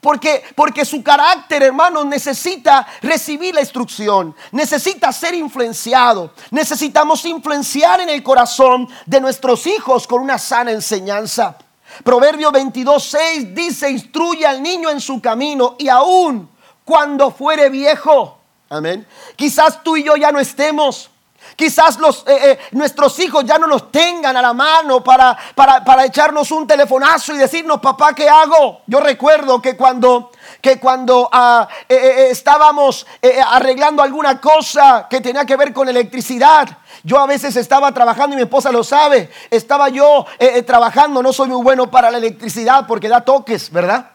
Porque, 0.00 0.42
porque 0.54 0.86
su 0.86 1.02
carácter, 1.02 1.64
hermanos, 1.64 2.06
necesita 2.06 2.86
recibir 3.02 3.54
la 3.54 3.60
instrucción, 3.60 4.34
necesita 4.50 5.12
ser 5.12 5.34
influenciado. 5.34 6.32
Necesitamos 6.50 7.26
influenciar 7.26 8.00
en 8.00 8.08
el 8.08 8.22
corazón 8.22 8.88
de 9.04 9.20
nuestros 9.20 9.66
hijos 9.66 10.06
con 10.06 10.22
una 10.22 10.38
sana 10.38 10.70
enseñanza. 10.70 11.58
Proverbio 12.02 12.50
22, 12.50 13.04
6 13.04 13.54
dice, 13.54 13.90
instruye 13.90 14.46
al 14.46 14.62
niño 14.62 14.88
en 14.88 15.02
su 15.02 15.20
camino 15.20 15.76
y 15.78 15.90
aún 15.90 16.48
cuando 16.84 17.30
fuere 17.30 17.68
viejo. 17.68 18.38
Amén. 18.68 19.06
Quizás 19.36 19.82
tú 19.82 19.96
y 19.96 20.04
yo 20.04 20.16
ya 20.16 20.30
no 20.32 20.38
estemos. 20.38 21.10
Quizás 21.56 21.98
los, 21.98 22.24
eh, 22.26 22.52
eh, 22.52 22.58
nuestros 22.72 23.18
hijos 23.18 23.44
ya 23.44 23.58
no 23.58 23.66
nos 23.66 23.90
tengan 23.90 24.36
a 24.36 24.42
la 24.42 24.52
mano 24.52 25.02
para, 25.02 25.36
para, 25.54 26.04
echarnos 26.04 26.50
un 26.50 26.66
telefonazo 26.66 27.34
y 27.34 27.38
decirnos, 27.38 27.80
papá, 27.80 28.14
¿qué 28.14 28.28
hago? 28.28 28.82
Yo 28.86 29.00
recuerdo 29.00 29.60
que 29.60 29.76
cuando, 29.76 30.30
que 30.60 30.78
cuando 30.78 31.28
ah, 31.32 31.66
eh, 31.88 32.28
estábamos 32.30 33.06
arreglando 33.46 34.02
alguna 34.02 34.40
cosa 34.40 35.06
que 35.08 35.20
tenía 35.20 35.44
que 35.44 35.56
ver 35.56 35.72
con 35.72 35.88
electricidad, 35.88 36.68
yo 37.02 37.18
a 37.18 37.26
veces 37.26 37.56
estaba 37.56 37.92
trabajando 37.92 38.34
y 38.34 38.36
mi 38.36 38.42
esposa 38.42 38.70
lo 38.70 38.84
sabe, 38.84 39.30
estaba 39.50 39.88
yo 39.88 40.26
trabajando, 40.66 41.22
no 41.22 41.32
soy 41.32 41.48
muy 41.48 41.62
bueno 41.62 41.90
para 41.90 42.10
la 42.10 42.18
electricidad 42.18 42.86
porque 42.86 43.08
da 43.08 43.22
toques, 43.22 43.70
¿verdad? 43.70 44.10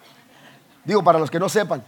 Digo, 0.83 1.03
para 1.03 1.17
los 1.17 1.31
que 1.31 1.39
no 1.39 1.49
sepan. 1.49 1.83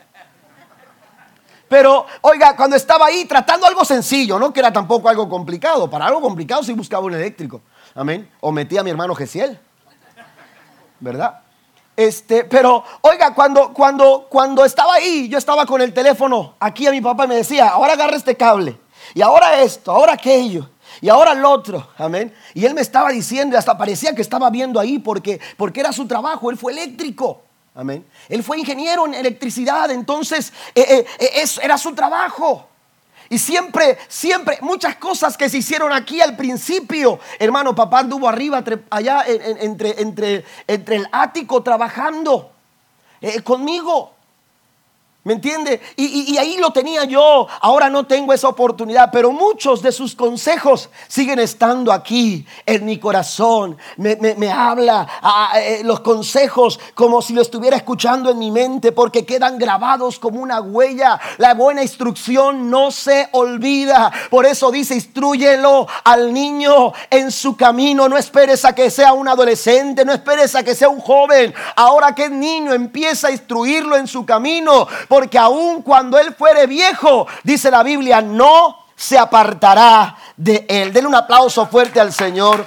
Pero, 1.68 2.06
oiga, 2.22 2.56
cuando 2.56 2.76
estaba 2.76 3.08
ahí 3.08 3.26
tratando 3.26 3.66
algo 3.66 3.84
sencillo, 3.84 4.40
no 4.40 4.54
que 4.54 4.60
era 4.62 4.72
tampoco 4.72 5.10
algo 5.10 5.28
complicado. 5.28 5.90
Para 5.90 6.08
algo 6.08 6.22
complicado 6.22 6.64
sí 6.64 6.74
buscaba 6.74 7.06
un 7.06 7.14
eléctrico. 7.14 7.62
Amén. 7.94 8.30
O 8.40 8.52
metí 8.52 8.78
a 8.78 8.84
mi 8.84 8.90
hermano 8.90 9.14
Gesiel. 9.16 9.60
¿Verdad? 11.00 11.42
Este, 11.96 12.44
pero, 12.44 12.84
oiga, 13.02 13.34
cuando, 13.34 13.74
cuando, 13.74 14.28
cuando 14.30 14.64
estaba 14.64 14.94
ahí, 14.94 15.28
yo 15.28 15.38
estaba 15.38 15.66
con 15.66 15.82
el 15.82 15.94
teléfono 15.94 16.56
aquí 16.60 16.88
a 16.88 16.92
mi 16.92 17.02
papá 17.02 17.26
y 17.26 17.28
me 17.28 17.36
decía, 17.36 17.70
ahora 17.70 17.94
agarra 17.94 18.16
este 18.16 18.38
cable. 18.38 18.80
Y 19.14 19.22
ahora 19.22 19.62
esto, 19.62 19.92
ahora 19.92 20.14
aquello. 20.14 20.70
Y 21.02 21.10
ahora 21.10 21.34
el 21.34 21.44
otro, 21.44 21.90
amén. 21.98 22.34
Y 22.54 22.66
él 22.66 22.74
me 22.74 22.82
estaba 22.82 23.10
diciendo, 23.10 23.56
y 23.56 23.60
hasta 23.60 23.78
parecía 23.78 24.16
que 24.16 24.22
estaba 24.22 24.50
viendo 24.50 24.80
ahí 24.80 25.00
porque, 25.00 25.40
porque 25.58 25.80
era 25.80 25.92
su 25.92 26.08
trabajo, 26.08 26.50
él 26.50 26.58
fue 26.58 26.72
eléctrico. 26.72 27.44
Amén. 27.78 28.04
Él 28.28 28.42
fue 28.44 28.58
ingeniero 28.58 29.06
en 29.06 29.14
electricidad, 29.14 29.92
entonces 29.92 30.52
eh, 30.74 31.06
eh, 31.20 31.30
eh, 31.36 31.46
era 31.62 31.78
su 31.78 31.94
trabajo. 31.94 32.68
Y 33.30 33.38
siempre, 33.38 34.00
siempre, 34.08 34.58
muchas 34.62 34.96
cosas 34.96 35.38
que 35.38 35.48
se 35.48 35.60
hicieron 35.60 35.94
aquí 35.94 36.20
al 36.20 36.36
principio. 36.36 37.20
Hermano, 37.38 37.76
papá 37.76 38.00
anduvo 38.00 38.28
arriba, 38.28 38.64
allá 38.90 39.26
entre, 39.28 40.02
entre, 40.02 40.44
entre 40.66 40.96
el 40.96 41.08
ático 41.12 41.62
trabajando 41.62 42.52
conmigo. 43.44 44.17
¿Me 45.28 45.34
entiende? 45.34 45.82
Y, 45.98 46.38
ahí 46.38 46.56
lo 46.56 46.72
tenía 46.72 47.04
yo. 47.04 47.48
Ahora 47.60 47.90
no 47.90 48.06
tengo 48.06 48.32
esa 48.32 48.48
oportunidad, 48.48 49.10
pero 49.12 49.34
muchos 49.34 49.82
de 49.82 49.92
sus 49.92 50.16
consejos 50.16 50.90
siguen 51.10 51.40
estando 51.40 51.92
aquí 51.92 52.48
en 52.66 52.86
mi 52.86 52.98
corazón. 52.98 53.78
Me, 53.98 54.50
habla 54.50 55.06
eh, 55.58 55.82
los 55.84 56.00
consejos 56.00 56.80
como 56.96 57.22
si 57.22 57.34
lo 57.34 57.42
estuviera 57.42 57.76
escuchando 57.76 58.30
en 58.30 58.40
mi 58.40 58.52
mente 58.52 58.94
porque 58.94 59.26
quedan 59.26 59.58
grabados 59.58 60.18
como 60.18 60.42
una 60.42 60.62
huella. 60.62 61.20
La 61.40 61.56
buena 61.56 61.82
instrucción 61.82 62.70
no 62.70 62.90
se 62.90 63.28
olvida. 63.34 64.10
Por 64.30 64.46
eso 64.46 64.72
dice, 64.72 64.96
instruyelo 64.96 65.88
al 66.06 66.32
niño 66.32 66.94
en 67.10 67.34
su 67.34 67.58
camino. 67.58 68.08
No 68.08 68.16
esperes 68.16 68.64
a 68.64 68.74
que 68.74 68.90
sea 68.90 69.12
un 69.12 69.28
adolescente, 69.28 70.06
no 70.06 70.14
esperes 70.14 70.56
a 70.56 70.64
que 70.64 70.74
sea 70.74 70.88
un 70.88 71.02
joven. 71.02 71.54
Ahora 71.76 72.16
que 72.16 72.24
el 72.24 72.40
niño 72.40 72.74
empieza 72.74 73.28
a 73.28 73.32
instruirlo 73.32 73.98
en 73.98 74.08
su 74.08 74.26
camino 74.26 74.88
porque 75.18 75.40
aun 75.40 75.82
cuando 75.82 76.20
él 76.20 76.36
fuere 76.36 76.68
viejo, 76.68 77.26
dice 77.44 77.72
la 77.72 77.82
Biblia, 77.82 78.22
no 78.22 78.86
se 78.96 79.18
apartará 79.18 80.16
de 80.36 80.64
él. 80.70 80.94
Denle 80.94 81.08
un 81.08 81.16
aplauso 81.16 81.66
fuerte 81.66 82.00
al 82.00 82.14
Señor. 82.14 82.64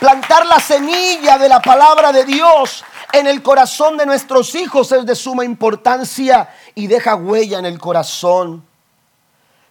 Plantar 0.00 0.46
la 0.46 0.58
semilla 0.58 1.38
de 1.38 1.48
la 1.48 1.62
palabra 1.62 2.10
de 2.10 2.24
Dios 2.24 2.84
en 3.12 3.28
el 3.28 3.40
corazón 3.40 3.96
de 3.96 4.04
nuestros 4.04 4.56
hijos 4.56 4.90
es 4.90 5.06
de 5.06 5.14
suma 5.14 5.44
importancia 5.44 6.52
y 6.74 6.88
deja 6.88 7.14
huella 7.14 7.60
en 7.60 7.66
el 7.66 7.78
corazón. 7.78 8.64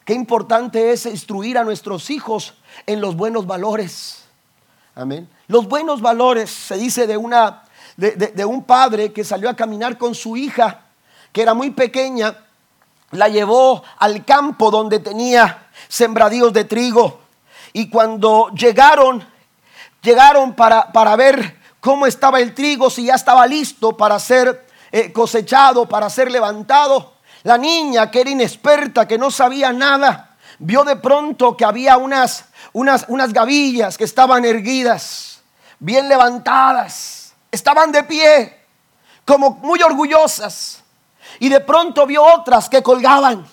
Qué 0.06 0.14
importante 0.14 0.94
es 0.94 1.06
instruir 1.06 1.58
a 1.58 1.66
nuestros 1.66 2.10
hijos 2.10 2.54
en 2.86 3.02
los 3.02 3.18
buenos 3.18 3.46
valores. 3.46 4.24
Amén. 4.96 5.28
Los 5.50 5.68
buenos 5.68 6.00
valores 6.00 6.50
se 6.50 6.78
dice 6.78 7.08
de 7.08 7.18
una 7.18 7.64
de, 7.98 8.12
de 8.12 8.46
un 8.46 8.64
padre 8.64 9.12
que 9.12 9.26
salió 9.26 9.50
a 9.50 9.54
caminar 9.58 9.98
con 9.98 10.16
su 10.16 10.38
hija 10.38 10.80
que 11.34 11.42
era 11.42 11.54
muy 11.54 11.72
pequeña, 11.72 12.38
la 13.12 13.28
llevó 13.28 13.84
al 13.98 14.24
campo 14.24 14.72
donde 14.72 15.00
tenía 15.00 15.68
sembradíos 15.88 16.54
de 16.54 16.66
trigo. 16.66 17.22
Y 17.74 17.90
cuando 17.90 18.50
llegaron, 18.52 19.26
llegaron 20.02 20.54
para, 20.54 20.92
para 20.92 21.16
ver 21.16 21.60
cómo 21.80 22.06
estaba 22.06 22.40
el 22.40 22.54
trigo, 22.54 22.90
si 22.90 23.06
ya 23.06 23.16
estaba 23.16 23.46
listo 23.48 23.98
para 23.98 24.20
ser 24.20 24.68
eh, 24.92 25.12
cosechado, 25.12 25.90
para 25.90 26.10
ser 26.10 26.32
levantado. 26.32 27.14
La 27.42 27.58
niña, 27.58 28.10
que 28.12 28.22
era 28.22 28.30
inexperta, 28.30 29.08
que 29.08 29.18
no 29.18 29.32
sabía 29.32 29.74
nada, 29.74 30.38
vio 30.60 30.84
de 30.84 30.96
pronto 30.96 31.58
que 31.58 31.66
había 31.66 31.98
unas, 31.98 32.46
unas, 32.74 33.06
unas 33.08 33.34
gavillas 33.34 33.98
que 33.98 34.04
estaban 34.04 34.46
erguidas, 34.46 35.42
bien 35.80 36.08
levantadas, 36.08 37.34
estaban 37.52 37.92
de 37.92 38.04
pie, 38.04 38.60
como 39.26 39.52
muy 39.62 39.82
orgullosas. 39.82 40.83
Y 41.44 41.50
de 41.50 41.60
pronto 41.60 42.08
vio 42.08 42.24
otras 42.24 42.70
que 42.70 42.82
colgaban. 42.82 43.46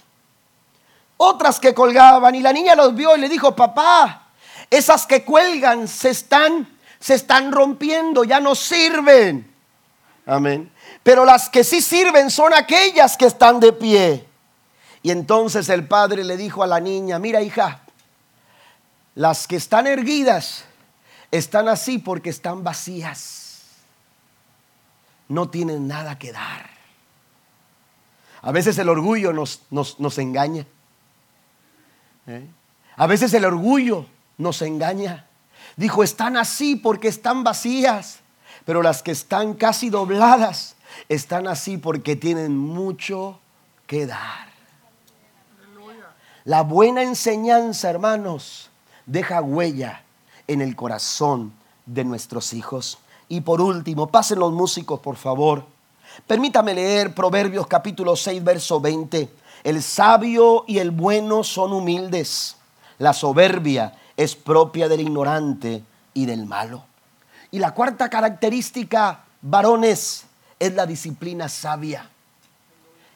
Otras 1.16 1.58
que 1.58 1.74
colgaban. 1.74 2.32
Y 2.36 2.40
la 2.40 2.52
niña 2.52 2.76
los 2.76 2.94
vio 2.94 3.16
y 3.16 3.20
le 3.20 3.28
dijo, 3.28 3.56
papá, 3.56 4.28
esas 4.70 5.08
que 5.08 5.24
cuelgan 5.24 5.88
se 5.88 6.10
están, 6.10 6.68
se 7.00 7.14
están 7.14 7.50
rompiendo, 7.50 8.22
ya 8.22 8.38
no 8.38 8.54
sirven. 8.54 9.52
Amén. 10.24 10.70
Pero 11.02 11.24
las 11.24 11.48
que 11.48 11.64
sí 11.64 11.82
sirven 11.82 12.30
son 12.30 12.54
aquellas 12.54 13.16
que 13.16 13.26
están 13.26 13.58
de 13.58 13.72
pie. 13.72 14.24
Y 15.02 15.10
entonces 15.10 15.68
el 15.68 15.88
padre 15.88 16.22
le 16.22 16.36
dijo 16.36 16.62
a 16.62 16.68
la 16.68 16.78
niña, 16.78 17.18
mira 17.18 17.42
hija, 17.42 17.80
las 19.16 19.48
que 19.48 19.56
están 19.56 19.88
erguidas 19.88 20.64
están 21.32 21.68
así 21.68 21.98
porque 21.98 22.30
están 22.30 22.62
vacías. 22.62 23.62
No 25.26 25.50
tienen 25.50 25.88
nada 25.88 26.16
que 26.20 26.30
dar. 26.30 26.69
A 28.42 28.52
veces 28.52 28.78
el 28.78 28.88
orgullo 28.88 29.32
nos, 29.32 29.62
nos, 29.70 30.18
engaña. 30.18 30.66
¿eh? 32.26 32.46
A 32.96 33.06
veces 33.06 33.34
el 33.34 33.44
orgullo 33.44 34.06
nos 34.38 34.62
engaña. 34.62 35.26
Dijo, 35.76 36.02
están 36.02 36.36
así 36.36 36.76
porque 36.76 37.08
están 37.08 37.44
vacías, 37.44 38.20
pero 38.64 38.82
las 38.82 39.02
que 39.02 39.10
están 39.10 39.54
casi 39.54 39.90
dobladas 39.90 40.76
están 41.08 41.48
así 41.48 41.76
porque 41.76 42.16
tienen 42.16 42.56
mucho 42.56 43.38
que 43.86 44.06
dar. 44.06 44.48
La 46.44 46.62
buena 46.62 47.02
enseñanza, 47.02 47.90
hermanos, 47.90 48.70
deja 49.04 49.42
huella 49.42 50.02
en 50.46 50.62
el 50.62 50.74
corazón 50.74 51.52
de 51.84 52.04
nuestros 52.04 52.54
hijos. 52.54 52.98
Y 53.28 53.42
por 53.42 53.60
último, 53.60 54.08
pasen 54.08 54.38
los 54.38 54.52
músicos, 54.52 55.00
por 55.00 55.16
favor. 55.16 55.66
Permítame 56.26 56.74
leer 56.74 57.14
Proverbios 57.14 57.66
capítulo 57.66 58.14
6, 58.16 58.42
verso 58.44 58.80
20. 58.80 59.28
El 59.64 59.82
sabio 59.82 60.64
y 60.66 60.78
el 60.78 60.90
bueno 60.90 61.44
son 61.44 61.72
humildes. 61.72 62.56
La 62.98 63.12
soberbia 63.12 63.94
es 64.16 64.36
propia 64.36 64.88
del 64.88 65.00
ignorante 65.00 65.82
y 66.14 66.26
del 66.26 66.46
malo. 66.46 66.84
Y 67.50 67.58
la 67.58 67.74
cuarta 67.74 68.08
característica, 68.08 69.24
varones, 69.42 70.26
es 70.58 70.74
la 70.74 70.86
disciplina 70.86 71.48
sabia. 71.48 72.08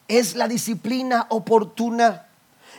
Es 0.09 0.35
la 0.35 0.49
disciplina 0.49 1.27
oportuna. 1.31 2.27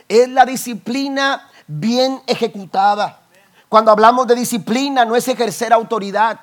es 0.08 0.28
la 0.28 0.44
disciplina 0.44 1.48
bien 1.66 2.20
ejecutada. 2.26 3.20
Cuando 3.68 3.90
hablamos 3.90 4.26
de 4.26 4.34
disciplina 4.34 5.04
no 5.04 5.16
es 5.16 5.26
ejercer 5.26 5.72
autoridad. 5.72 6.40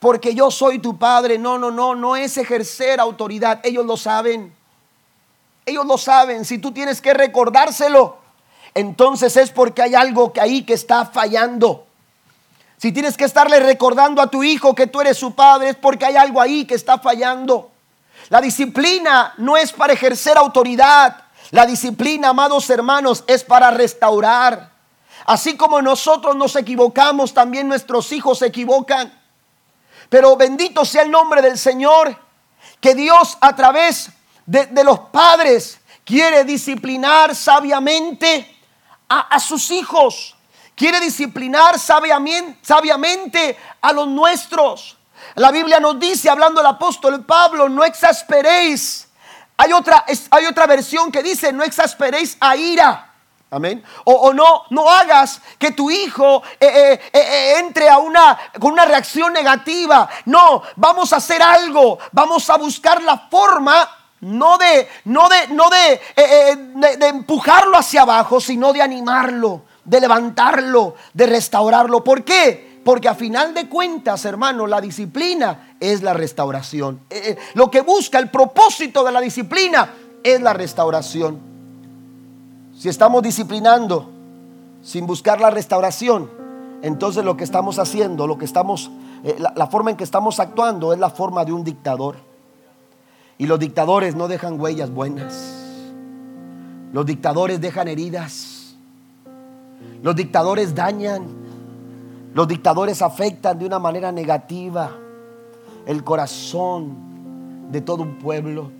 Porque 0.00 0.34
yo 0.34 0.50
soy 0.50 0.80
tu 0.80 0.98
padre. 0.98 1.38
No, 1.38 1.58
no, 1.58 1.70
no, 1.70 1.94
no 1.94 2.16
es 2.16 2.36
ejercer 2.36 2.98
autoridad. 2.98 3.60
Ellos 3.62 3.86
lo 3.86 3.96
saben. 3.96 4.52
Ellos 5.64 5.86
lo 5.86 5.96
saben. 5.98 6.44
Si 6.44 6.58
tú 6.58 6.72
tienes 6.72 7.00
que 7.00 7.14
recordárselo, 7.14 8.16
entonces 8.74 9.36
es 9.36 9.50
porque 9.50 9.82
hay 9.82 9.94
algo 9.94 10.32
ahí 10.40 10.62
que 10.62 10.74
está 10.74 11.06
fallando. 11.06 11.86
Si 12.78 12.92
tienes 12.92 13.16
que 13.16 13.24
estarle 13.24 13.60
recordando 13.60 14.22
a 14.22 14.28
tu 14.28 14.42
hijo 14.42 14.74
que 14.74 14.86
tú 14.86 15.02
eres 15.02 15.18
su 15.18 15.34
padre, 15.34 15.68
es 15.68 15.76
porque 15.76 16.06
hay 16.06 16.16
algo 16.16 16.40
ahí 16.40 16.64
que 16.64 16.74
está 16.74 16.98
fallando. 16.98 17.70
La 18.30 18.40
disciplina 18.40 19.34
no 19.36 19.56
es 19.56 19.72
para 19.72 19.92
ejercer 19.92 20.38
autoridad. 20.38 21.24
La 21.50 21.66
disciplina, 21.66 22.30
amados 22.30 22.70
hermanos, 22.70 23.22
es 23.26 23.44
para 23.44 23.70
restaurar. 23.70 24.70
Así 25.26 25.56
como 25.56 25.82
nosotros 25.82 26.34
nos 26.36 26.56
equivocamos, 26.56 27.34
también 27.34 27.68
nuestros 27.68 28.12
hijos 28.12 28.38
se 28.38 28.46
equivocan. 28.46 29.12
Pero 30.10 30.36
bendito 30.36 30.84
sea 30.84 31.02
el 31.02 31.10
nombre 31.10 31.40
del 31.40 31.56
Señor, 31.56 32.14
que 32.80 32.94
Dios 32.94 33.38
a 33.40 33.54
través 33.54 34.10
de, 34.44 34.84
los 34.84 34.98
padres 34.98 35.78
quiere 36.04 36.44
disciplinar 36.44 37.34
sabiamente 37.34 38.58
a, 39.08 39.38
sus 39.38 39.70
hijos. 39.70 40.36
Quiere 40.74 40.98
disciplinar 40.98 41.78
sabiamente, 41.78 42.58
sabiamente 42.62 43.56
a 43.80 43.92
los 43.92 44.08
nuestros. 44.08 44.98
La 45.36 45.52
Biblia 45.52 45.78
nos 45.78 45.98
dice, 46.00 46.28
hablando 46.28 46.60
el 46.60 46.66
apóstol 46.66 47.24
Pablo, 47.24 47.68
no 47.68 47.84
exasperéis. 47.84 49.08
Hay 49.56 49.72
otra, 49.72 50.04
hay 50.30 50.46
otra 50.46 50.66
versión 50.66 51.12
que 51.12 51.22
dice, 51.22 51.52
no 51.52 51.62
exasperéis 51.62 52.36
a 52.40 52.56
ira 52.56 53.09
Amén. 53.52 53.82
O, 54.04 54.32
no, 54.32 54.62
no 54.70 54.88
hagas 54.88 55.40
que 55.58 55.72
tu 55.72 55.90
hijo 55.90 56.40
eh, 56.60 56.68
eh, 56.68 57.10
eh, 57.12 57.54
entre 57.58 57.88
a 57.88 57.98
una, 57.98 58.38
con 58.60 58.72
una 58.72 58.84
reacción 58.84 59.32
negativa. 59.32 60.08
No, 60.26 60.62
vamos 60.76 61.12
a 61.12 61.16
hacer 61.16 61.42
algo. 61.42 61.98
Vamos 62.12 62.48
a 62.48 62.56
buscar 62.56 63.02
la 63.02 63.18
forma 63.28 63.88
no 64.20 64.56
de, 64.56 64.88
no 65.06 65.28
de, 65.28 65.48
no 65.48 65.68
de, 65.68 66.96
de, 66.96 67.08
empujarlo 67.08 67.76
hacia 67.76 68.02
abajo, 68.02 68.40
sino 68.40 68.72
de 68.72 68.82
animarlo, 68.82 69.62
de 69.84 70.00
levantarlo, 70.00 70.94
de 71.12 71.26
restaurarlo. 71.26 72.04
¿Por 72.04 72.22
qué? 72.22 72.80
Porque 72.84 73.08
a 73.08 73.14
final 73.14 73.52
de 73.52 73.68
cuentas, 73.68 74.24
hermano, 74.26 74.68
la 74.68 74.80
disciplina 74.80 75.74
es 75.80 76.02
la 76.02 76.12
restauración. 76.12 77.00
lo 77.54 77.68
que 77.68 77.80
busca, 77.80 78.20
el 78.20 78.30
propósito 78.30 79.02
de 79.02 79.10
la 79.10 79.20
disciplina 79.20 79.92
es 80.22 80.40
la 80.40 80.52
restauración. 80.52 81.49
Si 82.80 82.88
estamos 82.88 83.22
disciplinando 83.22 84.08
sin 84.80 85.06
buscar 85.06 85.38
la 85.38 85.50
restauración, 85.50 86.30
entonces 86.80 87.22
lo 87.26 87.36
que 87.36 87.44
estamos 87.44 87.78
haciendo, 87.78 88.26
lo 88.26 88.38
que 88.38 88.46
estamos, 88.46 88.90
eh, 89.22 89.36
la, 89.38 89.66
forma 89.66 89.90
en 89.90 89.98
que 89.98 90.04
estamos 90.04 90.40
actuando 90.40 90.94
es 90.94 90.98
la 90.98 91.10
forma 91.10 91.44
de 91.44 91.52
un 91.52 91.62
dictador. 91.62 92.16
Y 93.36 93.46
los 93.46 93.58
dictadores 93.58 94.16
no 94.16 94.28
dejan 94.28 94.58
huellas 94.58 94.90
buenas. 94.90 95.62
Los 96.94 97.04
dictadores 97.04 97.60
dejan 97.60 97.86
heridas. 97.86 98.74
Los 100.02 100.16
dictadores 100.16 100.74
dañan. 100.74 101.26
Los 102.32 102.48
dictadores 102.48 103.02
afectan 103.02 103.58
de 103.58 103.66
una 103.66 103.78
manera 103.78 104.10
negativa 104.10 104.90
el 105.84 106.02
corazón 106.02 106.96
de 107.70 107.82
todo 107.82 108.04
un 108.04 108.18
pueblo. 108.18 108.79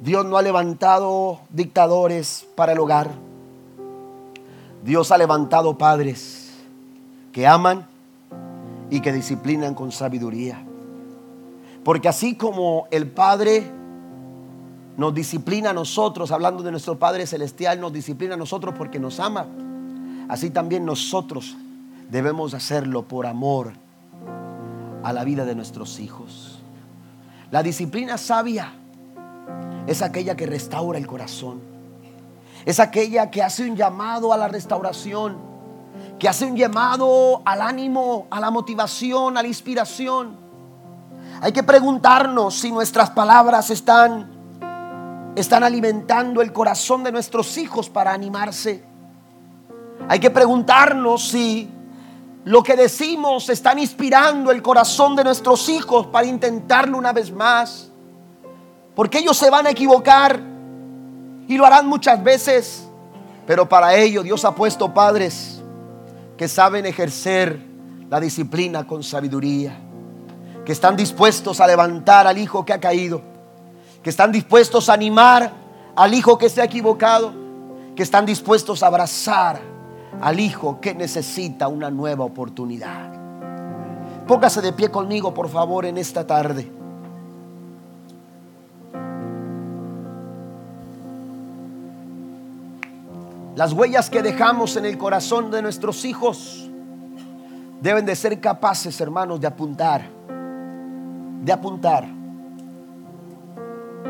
Dios 0.00 0.24
no 0.24 0.38
ha 0.38 0.42
levantado 0.42 1.40
dictadores 1.50 2.46
para 2.54 2.72
el 2.72 2.78
hogar. 2.78 3.10
Dios 4.82 5.12
ha 5.12 5.18
levantado 5.18 5.76
padres 5.76 6.52
que 7.32 7.46
aman 7.46 7.86
y 8.88 9.00
que 9.00 9.12
disciplinan 9.12 9.74
con 9.74 9.92
sabiduría. 9.92 10.64
Porque 11.84 12.08
así 12.08 12.34
como 12.34 12.88
el 12.90 13.08
Padre 13.08 13.70
nos 14.96 15.14
disciplina 15.14 15.70
a 15.70 15.74
nosotros, 15.74 16.32
hablando 16.32 16.62
de 16.62 16.70
nuestro 16.70 16.98
Padre 16.98 17.26
Celestial, 17.26 17.78
nos 17.78 17.92
disciplina 17.92 18.34
a 18.34 18.38
nosotros 18.38 18.74
porque 18.76 18.98
nos 18.98 19.20
ama, 19.20 19.46
así 20.28 20.48
también 20.48 20.86
nosotros 20.86 21.56
debemos 22.10 22.54
hacerlo 22.54 23.02
por 23.02 23.26
amor 23.26 23.72
a 25.02 25.12
la 25.12 25.24
vida 25.24 25.44
de 25.44 25.54
nuestros 25.54 26.00
hijos. 26.00 26.58
La 27.50 27.62
disciplina 27.62 28.16
sabia 28.16 28.79
es 29.86 30.02
aquella 30.02 30.36
que 30.36 30.46
restaura 30.46 30.98
el 30.98 31.06
corazón. 31.06 31.60
Es 32.64 32.78
aquella 32.78 33.30
que 33.30 33.42
hace 33.42 33.68
un 33.68 33.76
llamado 33.76 34.32
a 34.32 34.36
la 34.36 34.48
restauración, 34.48 35.38
que 36.18 36.28
hace 36.28 36.44
un 36.44 36.56
llamado 36.56 37.42
al 37.44 37.62
ánimo, 37.62 38.26
a 38.30 38.40
la 38.40 38.50
motivación, 38.50 39.36
a 39.36 39.42
la 39.42 39.48
inspiración. 39.48 40.36
Hay 41.40 41.52
que 41.52 41.62
preguntarnos 41.62 42.54
si 42.54 42.70
nuestras 42.70 43.10
palabras 43.10 43.70
están 43.70 44.40
están 45.36 45.62
alimentando 45.62 46.42
el 46.42 46.52
corazón 46.52 47.04
de 47.04 47.12
nuestros 47.12 47.56
hijos 47.58 47.88
para 47.88 48.12
animarse. 48.12 48.84
Hay 50.08 50.18
que 50.18 50.30
preguntarnos 50.30 51.28
si 51.28 51.70
lo 52.44 52.62
que 52.62 52.74
decimos 52.74 53.48
están 53.48 53.78
inspirando 53.78 54.50
el 54.50 54.62
corazón 54.62 55.14
de 55.14 55.24
nuestros 55.24 55.68
hijos 55.68 56.06
para 56.06 56.26
intentarlo 56.26 56.98
una 56.98 57.12
vez 57.12 57.32
más. 57.32 57.89
Porque 59.00 59.20
ellos 59.20 59.38
se 59.38 59.48
van 59.48 59.66
a 59.66 59.70
equivocar 59.70 60.38
y 61.48 61.56
lo 61.56 61.64
harán 61.64 61.86
muchas 61.86 62.22
veces. 62.22 62.86
Pero 63.46 63.66
para 63.66 63.94
ello 63.94 64.22
Dios 64.22 64.44
ha 64.44 64.54
puesto 64.54 64.92
padres 64.92 65.62
que 66.36 66.46
saben 66.46 66.84
ejercer 66.84 67.64
la 68.10 68.20
disciplina 68.20 68.86
con 68.86 69.02
sabiduría. 69.02 69.74
Que 70.66 70.72
están 70.72 70.96
dispuestos 70.96 71.62
a 71.62 71.66
levantar 71.66 72.26
al 72.26 72.36
hijo 72.36 72.66
que 72.66 72.74
ha 72.74 72.78
caído. 72.78 73.22
Que 74.02 74.10
están 74.10 74.32
dispuestos 74.32 74.90
a 74.90 74.92
animar 74.92 75.50
al 75.96 76.12
hijo 76.12 76.36
que 76.36 76.50
se 76.50 76.60
ha 76.60 76.64
equivocado. 76.64 77.32
Que 77.96 78.02
están 78.02 78.26
dispuestos 78.26 78.82
a 78.82 78.88
abrazar 78.88 79.62
al 80.20 80.38
hijo 80.38 80.78
que 80.78 80.94
necesita 80.94 81.68
una 81.68 81.88
nueva 81.88 82.26
oportunidad. 82.26 83.14
Póngase 84.26 84.60
de 84.60 84.74
pie 84.74 84.90
conmigo, 84.90 85.32
por 85.32 85.48
favor, 85.48 85.86
en 85.86 85.96
esta 85.96 86.26
tarde. 86.26 86.79
Las 93.56 93.72
huellas 93.72 94.08
que 94.08 94.22
dejamos 94.22 94.76
en 94.76 94.86
el 94.86 94.96
corazón 94.96 95.50
de 95.50 95.60
nuestros 95.60 96.04
hijos 96.04 96.70
deben 97.80 98.06
de 98.06 98.14
ser 98.14 98.38
capaces, 98.40 99.00
hermanos, 99.00 99.40
de 99.40 99.46
apuntar, 99.48 100.06
de 101.42 101.52
apuntar, 101.52 102.06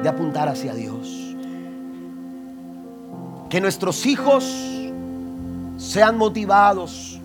de 0.02 0.08
apuntar 0.08 0.48
hacia 0.48 0.74
Dios. 0.74 1.34
Que 3.48 3.60
nuestros 3.60 4.04
hijos 4.04 4.44
sean 5.78 6.18
motivados 6.18 7.18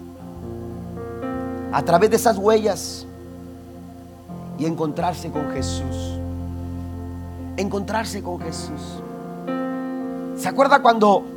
a 1.73 1.81
través 1.83 2.09
de 2.09 2.15
esas 2.15 2.37
huellas 2.37 3.05
y 4.57 4.65
encontrarse 4.65 5.29
con 5.29 5.51
Jesús. 5.51 6.17
Encontrarse 7.57 8.23
con 8.23 8.39
Jesús. 8.39 9.01
¿Se 10.37 10.47
acuerda 10.47 10.81
cuando 10.81 11.34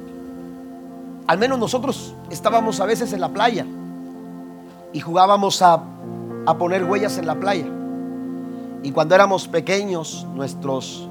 al 1.28 1.38
menos 1.38 1.58
nosotros 1.58 2.14
estábamos 2.30 2.80
a 2.80 2.86
veces 2.86 3.12
en 3.12 3.20
la 3.20 3.28
playa 3.28 3.66
y 4.94 5.00
jugábamos 5.00 5.60
a, 5.62 5.82
poner 6.58 6.82
huellas 6.84 7.18
en 7.18 7.26
la 7.26 7.34
playa. 7.34 7.66
Y 8.82 8.90
cuando 8.92 9.14
éramos 9.14 9.46
pequeños, 9.46 10.26
nuestros, 10.34 11.06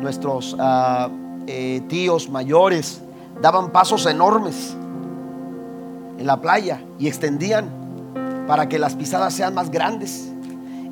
nuestros 0.00 0.54
ah, 0.60 1.08
eh, 1.46 1.82
tíos 1.88 2.28
mayores 2.28 3.00
daban 3.40 3.70
pasos 3.70 4.04
enormes 4.04 4.76
en 6.18 6.26
la 6.26 6.42
playa 6.42 6.82
y 6.98 7.08
extendían 7.08 7.70
para 8.46 8.68
que 8.68 8.78
las 8.78 8.94
pisadas 8.94 9.32
sean 9.32 9.54
más 9.54 9.70
grandes. 9.70 10.30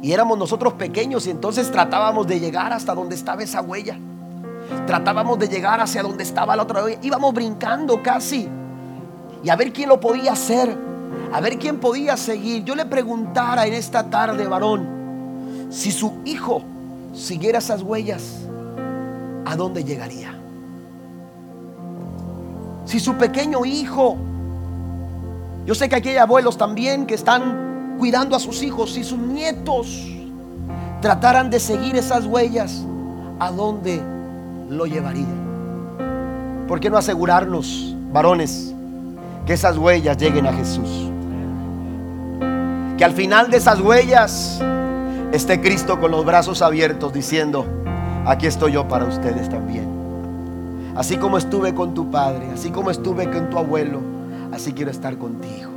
Y 0.01 0.13
éramos 0.13 0.39
nosotros 0.39 0.73
pequeños 0.73 1.27
y 1.27 1.31
entonces 1.31 1.71
tratábamos 1.71 2.27
de 2.27 2.41
llegar 2.41 2.73
hasta 2.73 2.95
donde 2.95 3.17
estaba 3.17 3.43
esa 3.43 3.61
huella. 3.61 3.99
Tratábamos 4.87 5.39
de 5.39 5.49
llegar 5.49 5.83
hacia 5.83 6.03
donde 6.03 6.23
estaba 6.23 6.57
la 6.57 6.63
otra 6.63 6.83
huella. 6.83 6.99
Íbamos 7.03 7.35
brincando 7.35 8.03
casi 8.03 8.49
y 9.43 9.49
a 9.49 9.57
ver 9.57 9.73
quién 9.73 9.89
lo 9.89 10.01
podía 10.01 10.33
hacer, 10.33 10.77
a 11.33 11.41
ver 11.41 11.59
quién 11.59 11.79
podía 11.79 12.17
seguir. 12.17 12.65
Yo 12.65 12.75
le 12.75 12.87
preguntara 12.87 13.67
en 13.67 13.75
esta 13.75 14.05
tarde, 14.05 14.47
varón, 14.47 15.67
si 15.71 15.91
su 15.91 16.13
hijo 16.25 16.63
siguiera 17.15 17.59
esas 17.59 17.83
huellas, 17.83 18.41
¿a 19.45 19.57
dónde 19.57 19.85
llegaría? 19.85 20.35
Si 22.85 23.01
su 23.01 23.15
pequeño 23.15 23.65
hijo, 23.65 24.17
yo 25.67 25.75
sé 25.75 25.89
que 25.89 25.97
aquí 25.97 26.11
hay 26.11 26.17
abuelos 26.17 26.57
también 26.57 27.07
que 27.07 27.15
están 27.15 27.97
cuidando 27.99 28.37
a 28.37 28.41
sus 28.41 28.63
hijos, 28.63 28.93
si 28.93 29.05
sus 29.05 29.19
nietos 29.19 30.09
trataran 31.01 31.51
de 31.51 31.61
seguir 31.61 31.97
esas 31.97 32.27
huellas, 32.27 32.85
¿a 33.39 33.51
dónde 33.51 34.01
lo 34.69 34.87
llevaría? 34.87 35.43
¿por 36.73 36.81
qué 36.81 36.89
no 36.89 36.97
asegurarnos, 36.97 37.95
varones, 38.13 38.72
que 39.47 39.55
esas 39.55 39.77
huellas 39.77 40.17
lleguen 40.17 40.47
a 40.47 40.53
Jesús? 40.53 41.11
Que 42.97 43.05
al 43.05 43.13
final 43.13 43.51
de 43.51 43.57
esas 43.57 43.81
huellas 43.81 44.61
esté 45.33 45.61
Cristo 45.61 45.99
con 45.99 46.11
los 46.11 46.25
brazos 46.25 46.63
abiertos 46.63 47.13
diciendo, 47.13 47.67
aquí 48.27 48.47
estoy 48.47 48.73
yo 48.73 48.87
para 48.87 49.07
ustedes 49.07 49.49
también. 49.49 49.87
Así 50.95 51.17
como 51.17 51.39
estuve 51.39 51.75
con 51.75 51.95
tu 51.95 52.11
padre, 52.11 52.49
así 52.53 52.71
como 52.71 52.91
estuve 52.91 53.31
con 53.31 53.49
tu 53.49 53.59
abuelo, 53.59 54.01
así 54.53 54.73
quiero 54.73 54.91
estar 54.91 55.17
contigo. 55.17 55.72